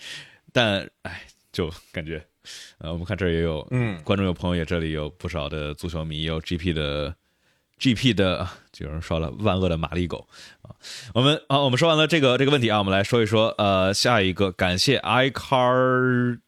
[0.52, 1.22] 但哎，
[1.52, 2.24] 就感觉，
[2.78, 7.14] 呃，我们看这也有，嗯，观众有朋友也这里有不少的足球迷，有 GP 的
[7.78, 10.26] ，GP 的，就有人说了万恶的玛丽狗
[10.62, 10.74] 啊。
[11.14, 16.40] 我们啊，我们说完了这个这个问题啊，我们来说一说，呃，下一个，感谢 i car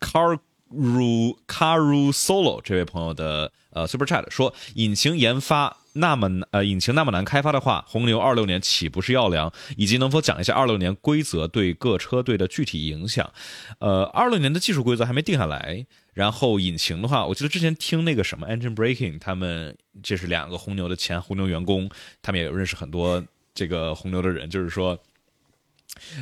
[0.00, 0.38] car
[0.70, 5.76] ru car ru solo 这位朋友的呃 super chat 说，引擎研发。
[5.94, 9.52] 那么呃，引擎那么难开发的话，红牛二六年岂不是要凉？
[9.76, 13.30] 以及能否讲一下二六年规则对各车队的具体影响？
[13.78, 15.84] 呃，二六年的技术规则还没定下来。
[16.14, 21.90] 然后引擎的话，我记得之前听那个什么 Engine Breaking，他们这是两个红牛的前红牛员工，
[22.22, 23.22] 他们也有认识很多
[23.54, 24.98] 这个红牛的人，就是说。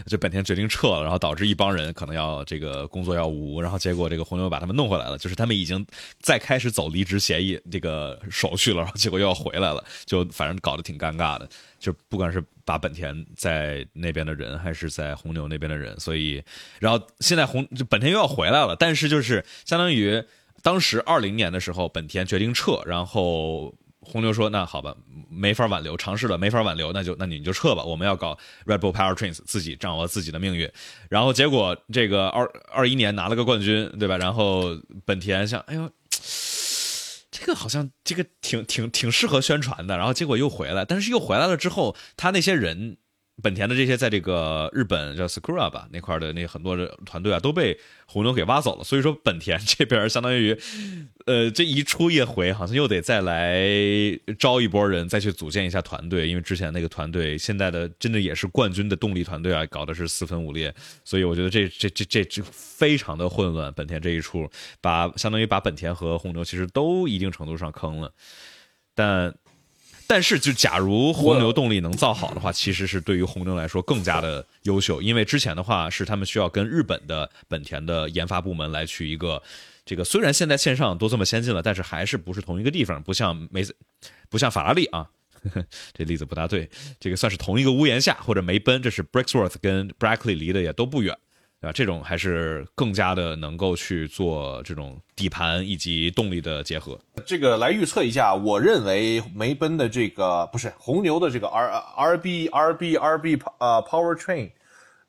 [0.06, 5.84] 就本田决定撤了，然后导致一帮人可能要这个工作要无，然后结果这个红牛把他们弄回来了，就是他们已经
[6.20, 11.48] 在开始走离职协议这个手续了，然后结果又要回来了，就反正搞得挺尴尬的。
[11.78, 16.42] 就不管是把本田在那边的人，还是在红牛那边的人，所以
[16.78, 20.22] 然后现在红就本田又要回来了，但是就是相当于
[20.62, 23.74] 当时二零年的时候，本田决定撤，然后。
[24.10, 24.94] 红牛说：“那好吧，
[25.28, 27.84] 没法挽留，尝试了没法挽留，那就那你就撤吧。
[27.84, 28.36] 我们要搞
[28.66, 30.70] Red Bull Powertrains，自己掌握自己的命运。
[31.08, 34.18] 然后结果这个二二一年拿了个冠军，对吧？
[34.18, 35.90] 然后本田想，哎呦，
[37.30, 39.96] 这个好像这个挺挺挺适合宣传的。
[39.96, 42.98] 然后结果又回来，但是又回来了之后，他那些人。”
[43.42, 50.56] 本田的这些在这个日本叫 Sakura 吧那块的那很多的团队啊都被红牛给挖走了，所以说本田这边相当于，
[51.26, 53.64] 呃，这一出一回，好像又得再来
[54.38, 60.74] 招一波人，再去组建一下团队，因为之前那个团队现在的真的也是冠军的动力团队啊，搞的是四分五裂，
[61.04, 63.72] 所以我觉得这这这这这非常的混乱。
[63.72, 68.12] 本田这一出，把相当于把本田和红牛其实都一定程度上坑了，
[68.94, 69.34] 但。
[70.12, 79.40] 但是，就假如红牛动力能造好的话，其实是对于红牛来说更加的优秀，因为之前的话是他们需要跟日本的本田的研发部门来去一个
[79.86, 83.62] 这个，虽然现在线上都这么先进了，但是还是不是同一个地方，不像梅，
[84.28, 85.08] 不像法拉利啊，
[85.96, 91.16] 这例子不大对，这个算是同一个屋檐下，或者梅奔，这是 Brixworth 跟 Brackley 离得也都不远。
[91.60, 96.98] 啊，这种还是更加的能够去做这种底盘以及动力的结合。
[97.26, 104.50] 这个来预测一下，我认为梅奔的这个不是红牛的这个 R R B R B R B 呃 Power Train，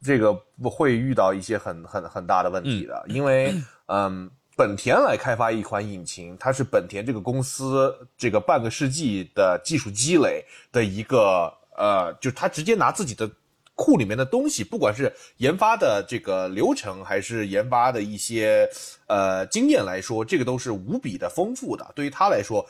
[0.04, 3.54] 这个不会遇到一些很很很大的问题的，因为
[3.86, 13.32] 嗯，本田来开发一款引擎，它是本田这个公司这个半个世纪的技术积累的一个呃，就是它直接拿自己的。
[13.82, 18.70] 库里面的东西，不管是研发的这个流程，还是研发的一些
[19.08, 21.92] 呃经验来说，这个都是无比的丰富的。
[21.96, 22.64] 对于他来说。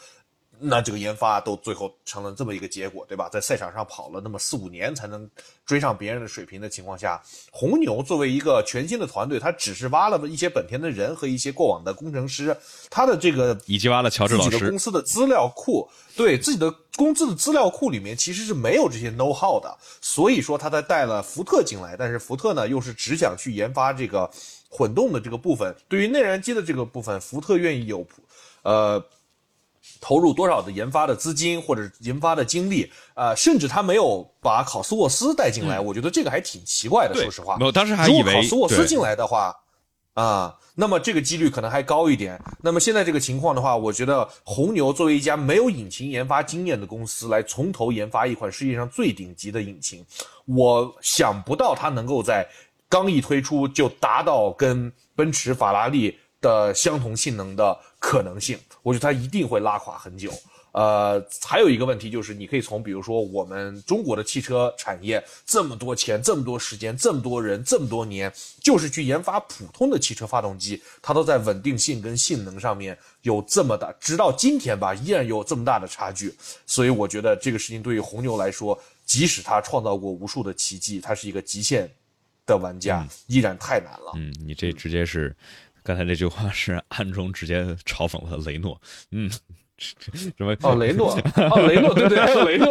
[0.64, 3.28] 那这个研发都最后成了这么一个结果，对吧？
[3.28, 5.28] 在赛场上跑了那么四五年才能
[5.66, 7.20] 追上别人的水平的情况下，
[7.51, 12.55] 红牛作为一个全新的团队，他只是挖了一些本田的人和一些过往的工程师，
[12.89, 24.30] 他的这个以及挖了乔治老师公司的资料库，对自己的公司的资料库里面其实是没有这些 know how 的，所以说他才带了福特进来，但是福特呢又是只想去研发这个
[24.70, 28.05] 混动的这个部分，对于内燃机的这个部分，福特愿意有，
[28.62, 29.03] 呃。
[30.02, 37.14] 投入多少的研发的资金或者研发的精力，呃，甚至他没有把考斯沃斯带进来，我觉得这个还挺奇怪的。
[37.14, 39.56] 说实话，没有，当时还以为考斯沃斯进来的话，
[40.16, 42.41] 啊，那么这个几率可能还高一点。
[42.62, 50.04] 那么现在这个情况的话，我觉得红牛作为一家没有引擎研发经验的公司，来从头研发一款世界上最顶级的引擎，
[50.45, 52.47] 我想不到它能够在
[52.89, 58.59] 刚一推出就达到跟奔驰、法拉利的相同性能的可能性。
[58.81, 60.33] 我觉得它一定会拉垮很久。
[60.73, 68.31] 呃，还有一个问题就是，你可以从比如说我们中国的汽车产业这么多钱、这么多时间、这么多人、这么多年，
[68.61, 76.33] 就是去研发普通的汽车发动机，它都在稳定性跟性能上面有这么大，直到今天吧，依然有这么大的差距。
[76.65, 81.91] 所以我觉得这个事情对于红牛来说，即使它创造过无数的奇迹，它是一个极限
[82.45, 84.13] 的玩家，依然太难了。
[84.15, 85.35] 嗯，你这直接是，
[85.84, 88.82] 刚才这句话是暗中直接嘲讽了雷诺。
[89.11, 89.29] 嗯。
[89.84, 89.95] 什
[90.38, 90.55] 么？
[90.61, 91.11] 哦，雷诺，
[91.49, 92.69] 哦，雷诺，对对，还有雷诺。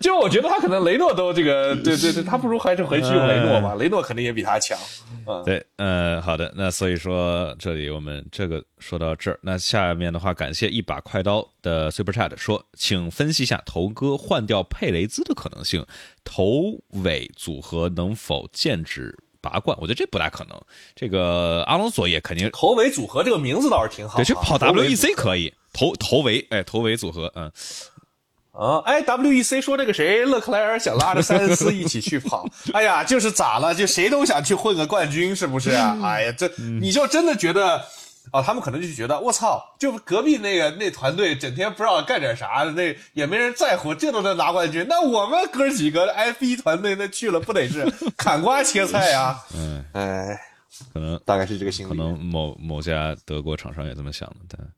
[0.00, 3.76] 就我觉得他可能雷诺都这个，对对对，他不如还是回去用雷诺吧。
[3.76, 4.76] 雷诺肯定也比他强。
[5.24, 15.86] 嗯，对，呃，好的，那所以说这里我们这个说到这儿，那下面的话，感谢一把快刀的 Super Chat 说，请分析一下头哥换掉佩雷兹的可能性，
[16.24, 19.76] 头尾组合能否剑指拔冠？
[19.80, 20.58] 我觉得这不大可能。
[20.94, 25.52] 这个阿隆索也肯定头尾组合这个名字倒是挺好，对，去跑 WEC 可以。
[25.74, 27.50] 头头围，哎，头围组合，嗯，
[28.52, 33.74] 啊，哎，WEC 说这个谁，勒克莱尔想拉着塞恩斯一起去跑， 哎呀，就是咋了？
[33.74, 35.98] 就谁都想去混个冠军，是不是啊？
[36.04, 37.82] 哎呀，这你就真的觉得，
[38.30, 47.84] 啊，他们可能就觉得，我操，就隔壁那个那团队整天不知道干点啥的，那也没人在乎，这都能拿冠军，那我们哥几个 F 一团队那去了，不得是
[48.16, 49.38] 砍瓜切菜啊？
[49.54, 50.40] 嗯，哎，
[50.92, 54.72] 可能大概是这个心理，可能某某家德国厂商也这么想的，但。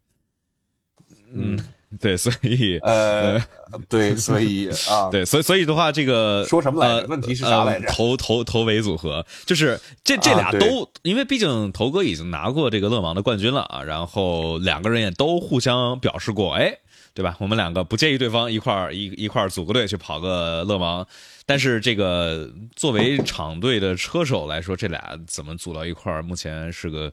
[1.36, 1.58] 嗯，
[2.00, 3.40] 对，所以呃，
[3.88, 7.06] 对，所以 啊，对，所以所以的话，这个说什么来着？
[7.06, 7.88] 问题是啥来着？
[7.88, 16.78] 头头头尾组合，就是这这俩都，因为毕竟头哥已经拿过这个勒芒的冠军了啊，然后两个人也都互相表示过，哎，
[17.14, 17.36] 对吧？
[17.38, 21.06] 我们两个不介意对方一块儿一一块儿组个队去跑个勒芒，
[21.46, 26.22] 但是这个作为厂队的车手来说，这俩怎么组到一块儿？
[26.22, 27.12] 目前是个。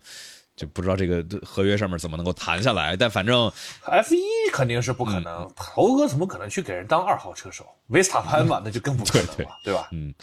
[0.61, 3.51] 就不知道这个合约上面怎么能够谈下来，但反正
[3.81, 4.21] F 一
[4.53, 7.65] 肯定是不可能，头哥怎么可能去给人当二号车手？
[7.87, 9.89] 维斯塔潘嘛，那就更不可能了，对吧？
[9.91, 10.13] 嗯，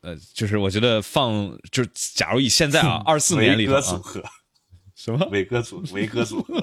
[0.00, 4.22] 呃，就是我觉得放，就是假如以现在啊，二四年里头组合，
[4.94, 5.28] 什么？
[5.30, 6.58] 伟哥组维哥组合，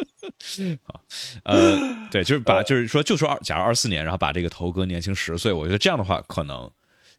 [0.82, 1.02] 好，
[1.44, 1.78] 呃，
[2.10, 6.70] 对，就是把，就是说，就说二，假如二四年，然后把这个头哥年轻十岁，我觉得这样的话可能，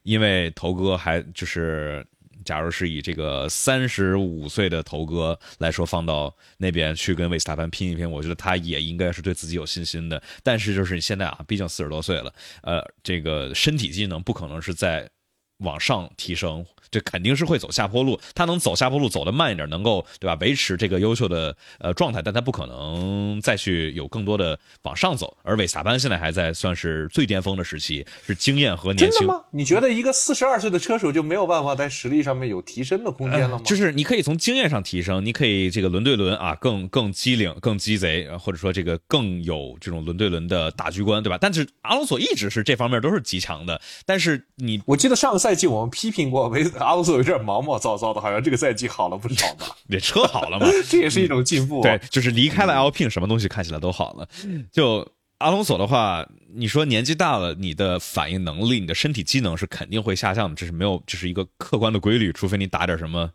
[0.01, 2.03] 因为头哥还就是。
[2.43, 10.21] 假如是以这个三十五岁的头哥来说，放到那边去跟维斯塔潘拼一拼，我觉得他也应该是对自己有信心的。
[10.43, 15.09] 但是就是现在啊，毕竟四十多岁了，呃，这个身体机能不可能是在
[15.57, 16.65] 往上提升。
[16.91, 20.37] 这肯定是会走下坡路，他能走下坡路走得慢一点，能够对吧？
[20.39, 25.35] 维持这个优秀的呃状态，但他不可能再去有更多的往上走。
[25.41, 29.21] 而韦萨班现在还在算是最巅峰的时期，是经验和年轻。
[29.21, 29.41] 真的吗？
[29.49, 33.61] 你觉得一个四十二岁的车手就没有办法在实力上面有提升的空间了吗？
[33.65, 41.39] 就是你可以从经验上提升，你可以这个轮对轮啊，更更机灵、更鸡贼，或者说这个更有这种轮对轮的大局观，对吧？
[41.41, 43.81] 但是阿隆索一直是这方面都是极强的。
[44.05, 46.63] 但是你，我记得上个赛季我们批评过维。
[46.79, 49.65] 阿隆索有点毛毛躁躁的，好像这个赛季好了不少吧？
[49.91, 50.65] 这车好了嘛？
[50.89, 51.81] 这也是一种进步。
[51.81, 54.25] 对，就是离开了 Alpine，什么东西看起来都好了。
[54.71, 55.05] 就
[55.39, 56.25] 阿隆索的话，
[56.55, 62.31] 你说年纪大了，你的反应能力、你的身体机能是肯定会下降的，这是没有，这是一个客观的规律。
[62.31, 63.29] 除非你打点什么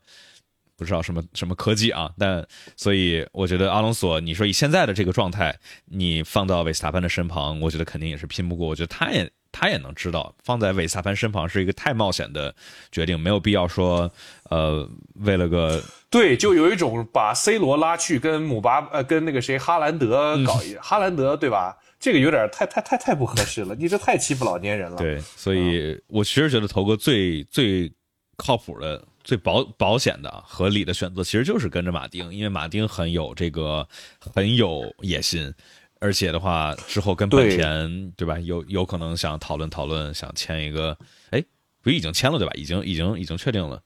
[0.78, 2.10] 不知道什么什么科技啊。
[2.16, 2.42] 但
[2.74, 5.54] 所以我觉得阿隆索，你说以现在的这个状态，
[5.84, 8.66] 你放到维斯塔潘的身旁，我觉得肯定也是拼不过。
[8.66, 9.30] 我觉得他也。
[9.58, 12.54] 他也能知道，放在韦萨潘身旁是一个太冒险的
[12.92, 14.08] 决定，没有必要说，
[14.50, 21.76] 呃，为了个对，就有一种把 C 罗拉去跟姆巴呃跟那个谁哈兰德搞一 哈兰德对吧？
[21.98, 24.96] 这个有点太太太太不合适了，你这太欺负老年人了。
[24.98, 27.92] 对，所以我其实觉得头哥最最
[28.36, 33.84] 靠谱的、最保保险的、合理的选择，其实就是跟着马丁，因为马丁很有这个
[34.20, 35.52] 很有野心。
[36.00, 40.96] 而且的话，之后跟本田对吧，有有可能想讨论讨论，想签一个，
[41.30, 41.44] 哎，
[41.82, 42.52] 不已经签了对吧？
[42.54, 43.82] 已经已经已经确定了，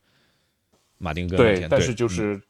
[0.97, 1.67] 马丁跟本田。
[1.67, 2.41] 但是就是，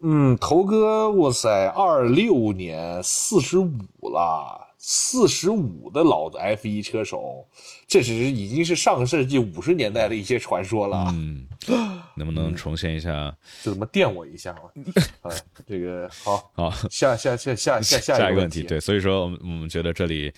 [0.00, 3.70] 嗯，头哥，哇塞，二六年四十五
[4.02, 4.67] 了。
[4.78, 7.46] 四十五的老的 F 一车手，
[7.86, 11.06] 这是已经是上个世纪五十年代的一些传说了。
[11.08, 11.46] 嗯，
[12.16, 13.36] 能不能重现一下？
[13.62, 14.70] 就怎么电我一下嘛？
[15.22, 15.34] 啊，
[15.66, 18.62] 这个好，好，下下下下下下一个问题。
[18.62, 20.32] 对，所以说我们我们觉得这里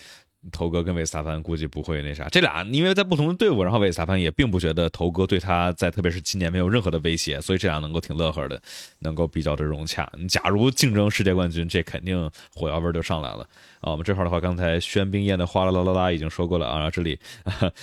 [0.51, 8.59] 头哥跟韦斯塔潘估计不会那啥，这俩因为在不同的队伍，然后韦斯塔潘也并不觉得头哥对他在特别是今年没有任何的威胁，所以这俩能够挺乐呵的，
[8.99, 10.11] 能够比较的融洽。
[10.27, 13.47] 假如竞争世界冠军，这肯定火药味就上来了
[13.81, 13.91] 啊！
[13.91, 17.19] 我们这块的话，刚才喧宾宴的哗啦啦啦啦已经说过了啊，这里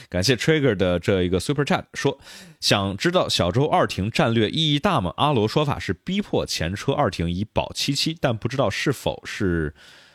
[0.09, 2.19] 感谢 Trigger 的这一个 Super Chat 说，
[2.59, 5.15] 想知道小周二停战略意义大吗？
[5.17, 9.73] 阿罗说法是逼迫前车二停以保七七，但不知道是否是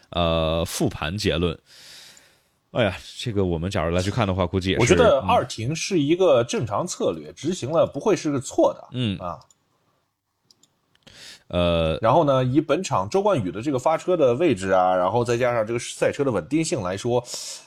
[0.09, 1.57] 呃复盘结论。
[2.73, 4.81] 哎呀，这个我们假如来去看的话，估计也是。
[4.81, 8.87] 我觉得二停是一个正常策略，执行了不会是个错的。
[8.93, 9.39] 嗯啊，
[11.49, 17.23] 呃，然后呢，以本场周冠宇的这个发车的位置啊，然后再加上这个赛车的稳定性来说，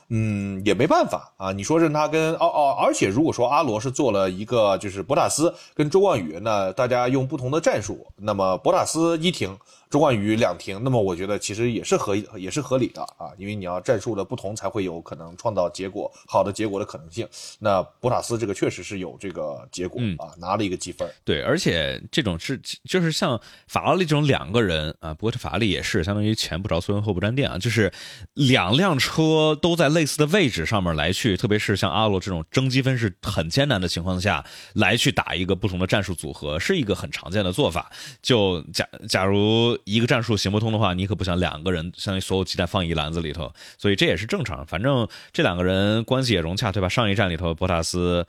[0.09, 1.53] 嗯，也没办法啊。
[1.53, 9.57] 你说是他跟哦哦，而且如果说阿罗是做了一个就是博塔斯跟周冠宇，那大家用不同的战术，那么博塔斯一停。
[9.89, 17.27] 周冠宇两停，那么我觉得其实也是合也是合理的啊，因为你要战术的不同才会有可能创造结果好的结果的可能性。
[17.61, 21.09] 那博塔斯这个确实是有这个结果啊，拿了一个积分。
[21.25, 27.93] 对，而且这种是就是像法拉利这种两个人啊，不过这法拉利也是相当于前不着村后不沾店啊，就是
[28.35, 34.45] 两辆车都在类似的位置上面来去，特别是像阿罗这种争积分是很艰难的情况下
[34.75, 37.91] 来去打一个不同的战术组合，是一个很常见的做法。
[38.21, 39.47] 就假假如。
[39.85, 44.67] 一个战术行不通的话，你可不想两个人相当于所有鸡蛋放一篮子里头，所以这也是正常。
[44.67, 46.89] 反正这两个人关系也融洽，对吧？
[46.89, 48.27] 上一站里头，博塔斯，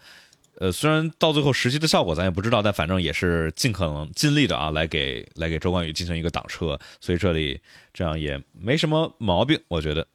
[0.59, 7.59] 呃，虽然到最后实际的效果咱也不知道，但反正也是尽可能尽力的啊，来给来给周冠宇进行一个挡车，所以这里
[7.93, 10.05] 这样也没什么毛病，我觉得。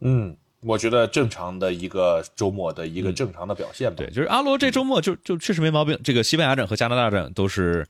[0.00, 3.96] 嗯，我觉得正常的一个周末的一个正常的表现吧。
[3.98, 5.98] 对，就是阿罗这周末就就确实没毛病。
[6.02, 7.86] 这个西班牙站和加拿大站都是。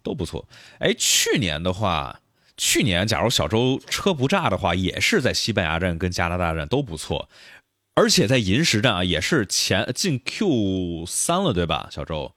[0.00, 0.48] 都不错，
[0.78, 2.20] 哎，去年的话，
[2.56, 7.28] 去年假如小周车不炸的话，也是在西班牙站跟加拿大站都不错，
[7.94, 11.88] 而且在银石站啊，也是前进 Q 三了，对吧？
[11.90, 12.32] 小周，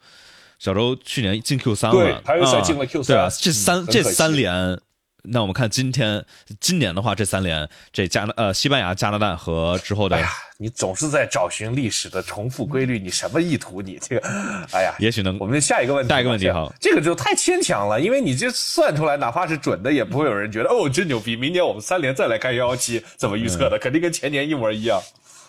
[0.57, 4.81] 小周去年进 Q 三了，对，还有赛进了 Q 三，这三这三连。
[5.23, 6.25] 那我们看今天，
[6.59, 13.81] 今年的话，这三连，这加拿呃西班牙、加拿大和之后的，哎呀，你总是在找寻历史的重复规律，你什么意图？
[13.81, 14.27] 你这个，
[14.71, 15.37] 哎呀，也许能。
[15.39, 21.35] 我们下一个问题，下一个问题哈，这个就太牵强了，因为你这算出来，哪怕是准的，也不会有人觉得哦，真牛逼。
[21.35, 25.01] 明年我们三连再来看幺幺七怎么预测的，肯定跟前年一模一样。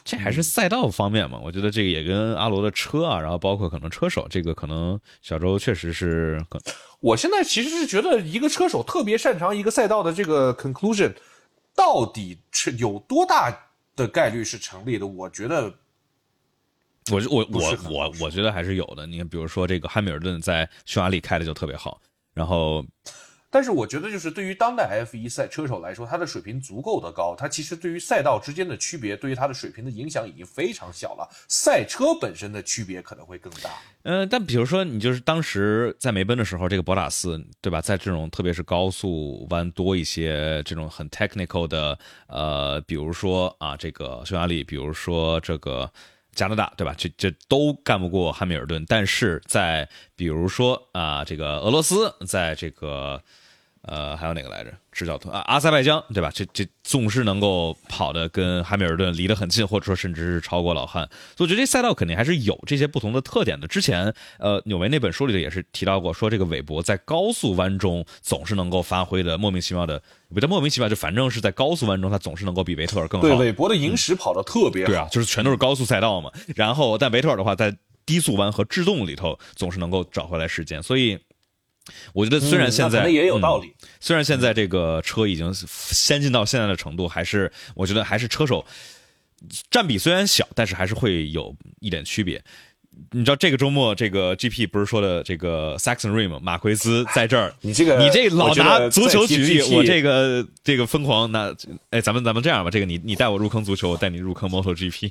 [0.04, 1.38] 这还是赛道方面嘛？
[1.42, 6.44] 我觉得这个也跟阿罗的车啊，然后包括可能车手，这个可能小周确实是。
[7.00, 11.14] 我现在其实是觉得，一个车手特别擅长一个赛道的这个 conclusion，
[11.74, 15.06] 到底是有多大的概率是成立的？
[15.06, 15.72] 我觉得，
[17.10, 19.06] 我我我我我觉得还是有的。
[19.06, 22.00] 你看，比如说这个汉密尔顿在匈牙利开的就特别好，
[22.34, 22.84] 然后。
[23.52, 31.28] 但是我觉得，就是对于当代 F 一赛车手来说，他的水平足够的高，他其实对于赛道之间的区别，对于他的水平的影响已经非常小了。
[31.48, 33.68] 赛车本身的区别可能会更大。
[34.04, 37.78] 嗯，但比如说你就是当时在梅奔的时候，这个博塔斯，对吧？
[37.82, 41.98] 在这种特别是高速弯多一些，这种很 technical 的，
[42.28, 45.92] 呃，比如说啊，这个匈牙利，比如说这个
[46.34, 46.94] 加拿大，对吧？
[46.96, 48.82] 这这都干不过汉密尔顿。
[48.88, 53.22] 但是在比如说啊，这个俄罗斯，在这个。
[53.82, 54.72] 呃，还有哪个来着？
[54.92, 56.30] 直角吞啊，阿塞拜疆，对吧？
[56.32, 61.08] 这这总是能够跑的跟汉密尔顿离得很近，或者说甚至是超过老汉。
[61.36, 63.66] 所以我觉得这赛道肯定还是有这些不同的特点的。
[63.66, 70.00] 之前呃，纽维那本书里头也是提到过，说这个韦伯在高速弯中总是能够发挥的莫名其妙的，
[70.32, 73.26] 不叫莫名其妙，就反正是在高速弯中他总是能够比维特尔更好。
[73.26, 74.92] 对，韦伯的银石跑的特别好。
[74.92, 76.30] 对啊，就是全都是高速赛道嘛。
[76.54, 77.74] 然后但维特尔的话，在
[78.06, 81.18] 低速弯和制动里头总是能够找回来时间，所以。
[82.12, 88.64] 我觉得虽然现在也有道理，虽然现在这个车已经先进到现在的程度，还是我觉得还是车手
[89.70, 92.42] 占比虽然小，但是还是会有一点区别。
[93.10, 101.54] 你知道这个周末这个 GP 不是说的这个 Saxon Rim 马奎斯在这儿，你这个你这老拿足球举例，我这个这个疯狂拿
[101.90, 105.10] 哎，咱们咱们这样吧，这个你你带我入坑足球，我带你入坑 Moto GP。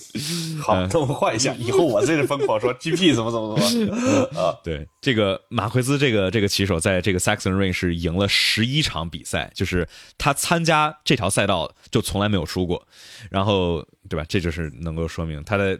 [0.62, 4.56] 好，那我们换一下，以后我这是疯狂说 GP 怎么怎么怎么啊？
[4.64, 9.86] 对，这个马奎斯这个这个骑手在这个 Saxon Rim 是赢了十一场比赛，就是
[10.16, 12.86] 他参加这条赛道就从来没有输过，
[13.30, 14.24] 然后对吧？
[14.28, 15.78] 这就是能够说明他的。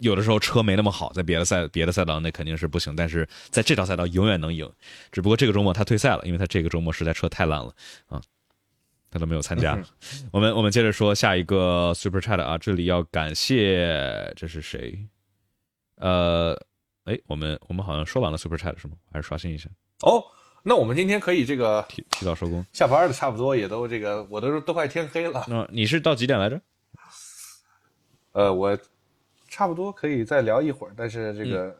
[0.00, 4.70] 有的时候车没那么好，在别的赛别的赛道那肯定是不行，但是在这条赛道永远能赢。
[5.12, 7.74] 只不过这个周末他退赛了，因为他这个周末实在车太烂了
[8.08, 8.20] 啊，
[9.10, 9.80] 他都没有参加。
[10.32, 14.98] 我们我们接着说下一个 Super Chat 啊，这里要感谢这是谁？
[15.96, 16.60] 呃，
[17.04, 18.94] 哎，我们我们好像说完了 Super Chat 是吗？
[19.12, 19.70] 还是刷新一下？
[20.00, 20.22] 哦，
[20.64, 25.44] 那我们今天可以这个提提早收工，下班的差不多也都这个，我都都快天黑了。
[25.48, 26.60] 那你是到几点来着？
[28.32, 28.76] 呃，我
[29.54, 31.72] 差不多可以再聊一会儿，但是这个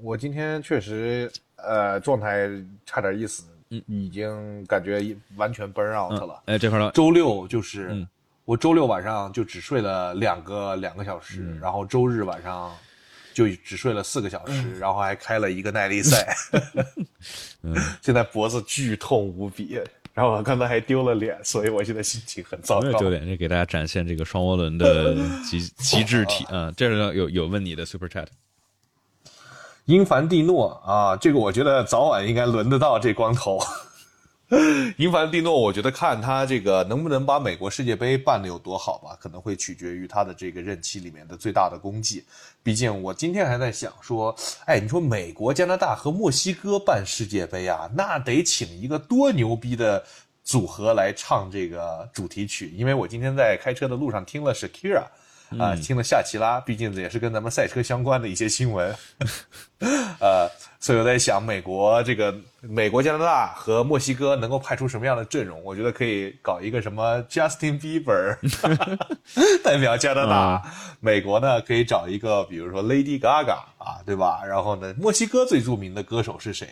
[0.00, 2.48] 我今天确实呃状态
[2.86, 6.42] 差点意思，已经感觉完全 burn out 了。
[6.46, 8.06] 哎，这块呢，周六就是
[8.46, 12.74] 我周六晚上就只睡了两个两个小时，然后周日晚上
[13.34, 16.34] 就只睡了四个小时，然后还开了一个耐力赛，
[18.00, 19.78] 现在脖子剧痛无比。
[20.18, 22.98] 然后我刚才还丢了脸，所以我现在心情很糟糕。
[22.98, 25.14] 丢脸，就给大家展现这个双涡轮的
[25.48, 26.72] 极极致体啊！
[26.76, 28.26] 这是有有问你的 Super Chat，
[29.84, 33.60] 英凡蒂诺啊，这个我觉得早晚应该轮得到这光头。
[34.96, 42.24] 英凡蒂诺，我觉得看他这个能不能把美国世界杯办得有多好吧，可能会取决于他的这个任期里面的最大的功绩。
[42.62, 44.34] 毕竟我今天还在想说，
[44.64, 50.02] 哎，你说美国、加拿大和墨西哥办世界杯啊，那得请一个多牛逼的
[50.42, 52.72] 组合来唱这个主题曲。
[52.74, 55.04] 因为我今天在开车的路上听了 Shakira。
[55.56, 58.94] 啊，听了夏奇拉，毕竟也是跟咱们赛车相关的一些新闻，
[60.20, 65.62] 呃，所以我在想，美国这个美国、加拿大和墨西哥能够派出什么样的阵容？
[65.64, 68.36] 我觉得可以搞一个什么 Justin Bieber
[69.64, 70.70] 代表加拿大，
[71.00, 74.42] 美国呢可以找一个，比如说 Lady Gaga 啊，对吧？
[74.44, 76.68] 然后呢，墨西哥最著名的歌手是谁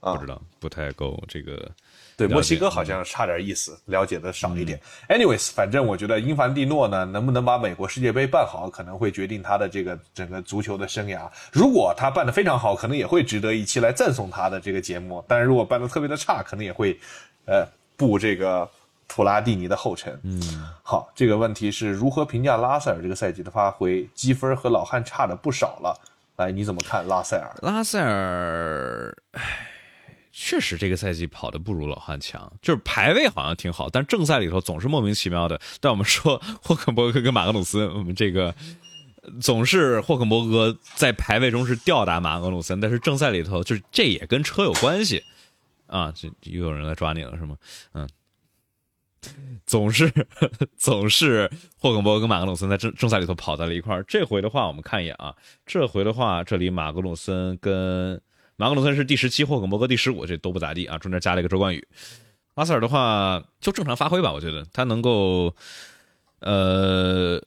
[0.00, 0.14] 啊？
[0.14, 1.70] 不知道，不太够这个。
[2.16, 4.80] 对墨西哥好像差点意思，了解的少一点。
[5.08, 11.28] Anyways，反正我觉得英凡蒂诺呢，能不能把美国世界杯办好，可能会决定他的这个整个足球的生涯。
[11.52, 15.24] 如果他办得非常好，可能也会值得一期来赞颂他的这个节目。
[15.26, 16.96] 但是如果办得特别的差，可能也会，
[17.46, 17.66] 呃，
[17.96, 18.68] 步这个
[19.08, 20.16] 普拉蒂尼的后尘。
[20.22, 20.40] 嗯，
[20.84, 24.08] 好，这个问题是如何评价拉塞尔这个赛季的发挥？
[24.14, 26.00] 积分和老汉差的不少了。
[26.36, 27.50] 来，你怎么看拉塞尔？
[27.62, 29.73] 拉塞尔，唉。
[30.36, 35.60] 确实，这个赛季跑的不如老汉强，就是排位好像挺好，但正赛里头总是莫名其妙的。
[35.80, 38.52] 但我们说霍肯伯格跟马格努斯，我们这个
[39.40, 45.22] 总是霍肯伯格在排位中是吊打马格努森，但是正赛里头就是这也跟车有关系
[45.86, 46.12] 啊。
[46.12, 47.56] 这又有人来抓你了是吗？
[47.92, 48.08] 嗯，
[49.64, 50.12] 总是
[50.76, 51.48] 总是
[51.78, 54.02] 霍肯伯格跟马格努森在正正赛里头跑在了一块儿。
[54.08, 55.32] 这回的话，我们看一眼啊，
[55.64, 58.20] 这回的话，这里马格努森跟。
[58.56, 61.84] 马格努森是第十七，霍肯伯格第十五，这都不咋地啊，中间加了一个周冠宇。
[62.54, 65.52] 拉塞尔的话就正常发挥吧，我觉得他能够，
[66.38, 67.42] 呃，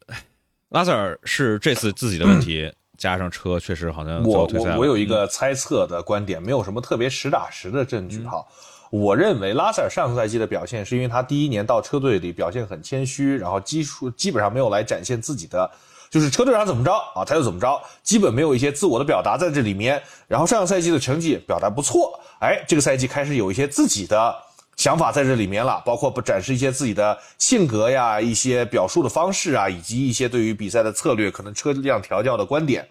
[0.68, 8.46] 拉塞尔是这次自己的问题，加上车确实好像我我我有一个猜测的观点，没有什么特别实打实的证据哈。
[8.92, 15.72] 我认为拉塞尔上个赛季的表现是因为他第一年到车队里表现很谦虚，然后基础基本上没有来展现自己的。
[16.10, 20.02] 就是车队长怎么着啊，他就怎么着，基本没有一些自我的表达在这里面。
[20.28, 24.36] 然后上个赛季的成绩表达不错，哎，这个赛季开始有一些自己的
[24.78, 32.88] 想法在这里面了，包括不展示一些自己的性格呀、一些表述的方式啊，以及一些对于比赛的策略、可能车辆调教的观点。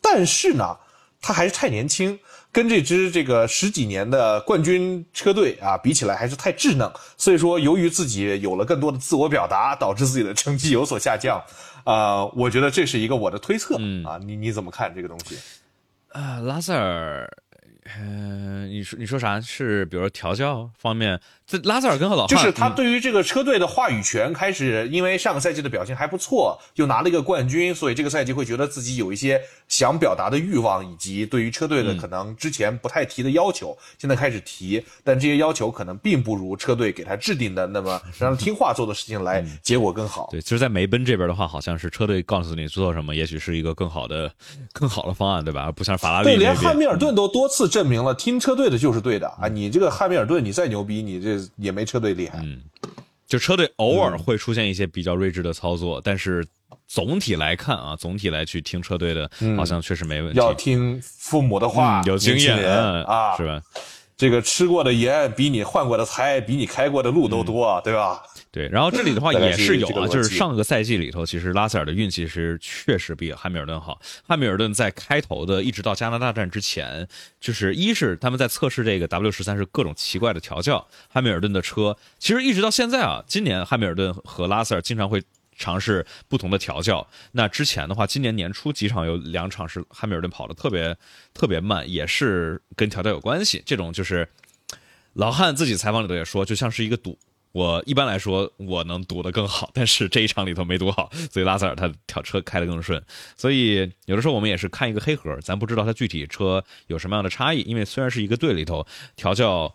[0.00, 0.76] 但是呢，
[1.20, 2.18] 他还是太年轻，
[2.52, 6.90] 跟这支这个十几年的冠军车队啊比起来，还是太稚嫩。
[7.16, 11.42] 所以说，由于自己有了更多的自我表达，导致自己的成绩有所下降。
[11.84, 15.36] 啊，我觉得这是一个我的推测啊，你你怎么看这个东西？
[16.08, 17.28] 啊，拉塞尔。
[17.98, 19.40] 嗯，你说你说啥？
[19.40, 21.20] 是比如说调教方面，
[21.50, 40.28] 这拉塞尔跟和老汉，就是他对于这个车队的话语权开始，因为上个赛季的表现还不错，又拿了一个冠军，所以这个赛季会觉得自己有一些想表达的欲望，以及对于车队的可能之前不太提的要求，现在开始提，但这些要求可能并不如车队给他制定的那么 让他听话做的事情来结果更好。
[40.30, 44.30] 对，其实，在梅奔这边的话，好像是车队告诉你做什么，也许是一个更好的、
[44.72, 45.72] 更好的方案，对吧？
[45.72, 47.70] 不像法拉利对，连汉密尔顿都多次。
[47.70, 49.46] 证明了听车队的就是对的啊！
[49.46, 52.38] 你这个汉密尔顿，你再牛逼，你这也没车队厉害。
[52.42, 52.60] 嗯，
[53.26, 56.46] 就车队偶尔会出现一些比较睿智的操作，但是
[56.86, 60.38] 总体来看啊，总体来去听车队的，好像确实没问题。
[60.38, 62.56] 要听父母的话，有经验
[63.04, 63.60] 啊，是吧？
[64.16, 68.22] 这个吃过的盐比你换过的菜比你开过的路都多，对吧？
[68.52, 74.00] 对，然后这里的话也是有啊，就是上个赛季里头，其实拉塞尔的运气是确实比汉密尔顿好。
[74.26, 77.06] 汉密尔顿在开头的一直到加拿大站之前，
[77.40, 85.22] 就是一是他们在测试这个 W 十三是各种奇怪的调教，汉密尔顿的车其实一直到现在啊，今年汉密尔顿和拉塞尔经常会
[85.56, 87.06] 尝试不同的调教。
[87.30, 90.96] 那之前的话，今年年初几场有两场是汉密尔顿跑的特别
[91.32, 93.62] 特别慢，也是跟调教有关系。
[93.64, 94.28] 这种就是
[95.12, 97.16] 老汉自己采访里头也说，就像是一个赌。
[97.52, 103.02] 我一般来说我能赌得更好，但是这一场里头没赌好，所以拉塞尔他调车开得更顺。
[103.36, 107.62] 所以有的时候我们也是看一个黑盒，咱不知道他具体车有什么样的差异。
[107.62, 108.86] 因为虽然是一个队里头
[109.16, 109.74] 调教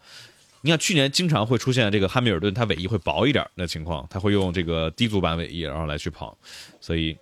[0.61, 6.35] 你看去年经常会出现这个汉密尔顿，它尾翼会薄一点的情况，他会用这个低足版尾翼然后来去跑，
[6.81, 7.15] 所以，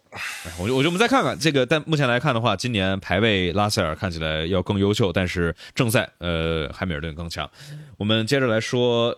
[0.59, 7.49] 我就我就我们再看看这个，但目前来看的话，今年排位拉塞尔看起来要更优秀，但是正赛呃汉密尔顿更强。
[7.97, 9.17] 我们接着来说。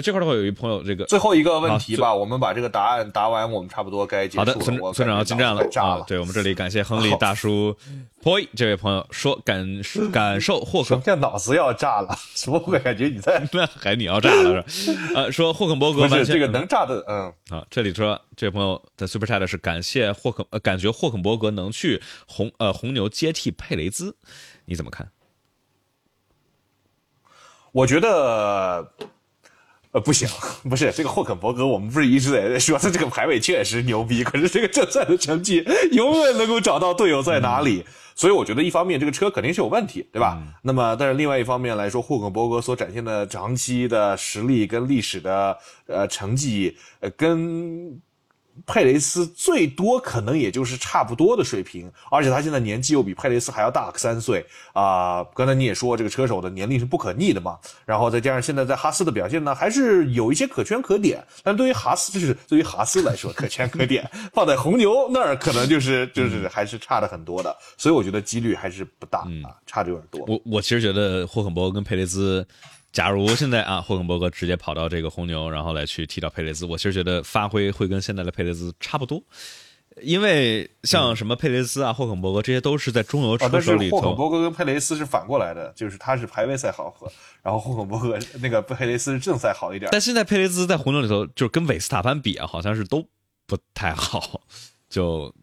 [0.00, 4.44] 这块的话，有一朋友，这个最后一个问题吧，我们把这个答案答完，我们差不多该结束了。
[4.44, 6.04] 好的，村村长要进站了啊！
[6.06, 7.76] 对我们这里感谢亨利大叔，
[8.22, 9.66] Poi 这位朋友说感
[10.12, 12.16] 感受霍肯，什么脑子要炸了？
[12.34, 15.00] 什么会感觉你在 那还你要炸了是吧？
[15.14, 24.16] 呃，说霍肯伯格这个能炸的，嗯啊，这里说这位朋友的 Super Chat 是感谢霍肯，呃，感觉霍肯伯格能去红呃红牛接替佩雷兹，
[24.64, 25.08] 你怎么看？
[27.72, 28.88] 我觉得。
[29.94, 30.28] 呃，不行，
[30.68, 37.84] 不是这个霍肯伯格，我们不是一直在说他这个排位确实牛逼，可是这个正赛的成绩永远能够找到队友在哪里，
[38.16, 40.36] 所以我觉得一方面这个车肯定是有问题，对吧？
[40.62, 45.56] 那么，但是另外一方面来说，霍肯伯格所展现的长期的实力跟历史的
[45.86, 48.00] 呃成绩，呃跟。
[48.66, 55.24] 佩雷斯最多可能也就是差不多的水平，而且他现在年纪又比佩雷斯还要大三岁啊！
[55.34, 61.24] 刚才你也说这个车手的年龄是不可逆的嘛，然后再加上现在在哈斯的表现呢，还是有一些可圈可点。
[61.42, 70.24] 但对于哈斯，就是对于哈斯来说可圈可点，放在红牛那儿可能就是就是还是差的很多的，所以我觉得几率还是不大啊，差的有点多。
[70.26, 72.46] 我我其实觉得霍肯伯格跟佩雷兹。
[72.94, 79.20] 假如现在啊，霍肯伯格直接跑到这个红牛，然后来去踢到佩雷兹，我其实觉得发挥会跟现在的佩雷兹差不多，
[80.00, 83.96] 因为像什么佩雷兹啊、霍肯伯格这些都是在中游车手里头。
[83.96, 86.94] 霍肯伯格跟佩雷斯是反过来的，就是他是排位赛好，
[87.42, 89.90] 然后霍肯伯格那个佩雷斯是正赛好一点。
[89.90, 93.04] 但现在佩雷兹在红牛里头，就是跟韦斯塔潘比啊，好像是都
[93.44, 94.40] 不太好，
[94.88, 95.34] 就。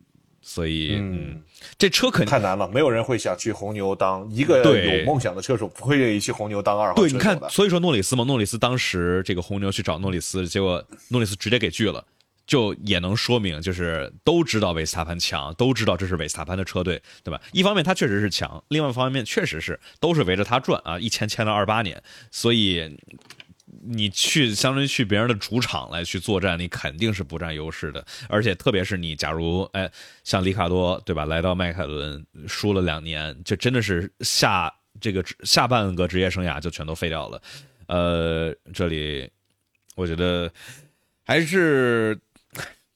[0.41, 1.41] 所以，嗯，
[1.77, 12.03] 这车肯定太难了，没有人会想去红牛当一个有梦想的车手，不会愿意去红牛当二号对，你看，所以说诺里斯嘛，诺里斯当时这个红牛去找诺里斯，结果诺里斯直接给拒了，
[12.47, 17.39] 就也能说明，就是都知道维斯塔潘强，都知道这是维斯塔潘的车队，对吧？
[17.51, 22.01] 一方面他确实是强，另外一方面确实是都是围着他转啊，一签签了二八年，
[22.31, 22.97] 所以。
[23.83, 28.05] 你去相当于去别人的主场来去作战，你肯定是不占优势的。
[28.27, 29.89] 而且特别是你，假如哎，
[30.23, 37.41] 像里卡多对吧，来到迈凯伦输了两年，就真的是下这个下半个职业生涯就全都废掉了。
[37.87, 39.29] 呃，这里
[39.95, 40.51] 我觉得
[41.23, 42.19] 还是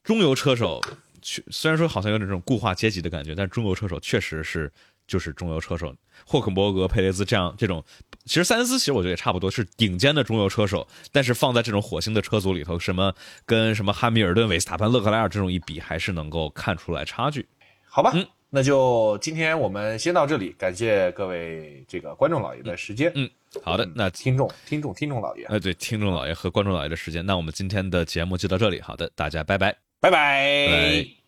[0.04, 0.82] 中游车手，
[1.22, 4.72] 虽然说好像有点这种固化阶级的感觉，但中游车手确实是
[5.08, 5.96] 就是中游车手。
[6.26, 7.84] 霍肯伯格、佩雷兹这样这种，
[8.26, 13.14] 其实塞恩斯其实我觉得也差不多是顶尖的中游车手，但是放在这种火星的车组里头，什么
[13.46, 17.46] 跟什么汉密尔顿、维斯塔潘、勒克莱尔这种一比，还是能够看出来差距。
[17.86, 18.14] 好吧，
[18.50, 23.12] 那就今天我们先到这里，感谢各位这个观众老爷的时间。
[23.16, 23.30] 嗯，
[23.62, 28.80] 好的，那听众、听众、听众老爷，哎，对，听众老爷和观众老爷的时间，那我们今天的节目就到这里。
[28.80, 31.25] 好的，大家拜拜，拜拜。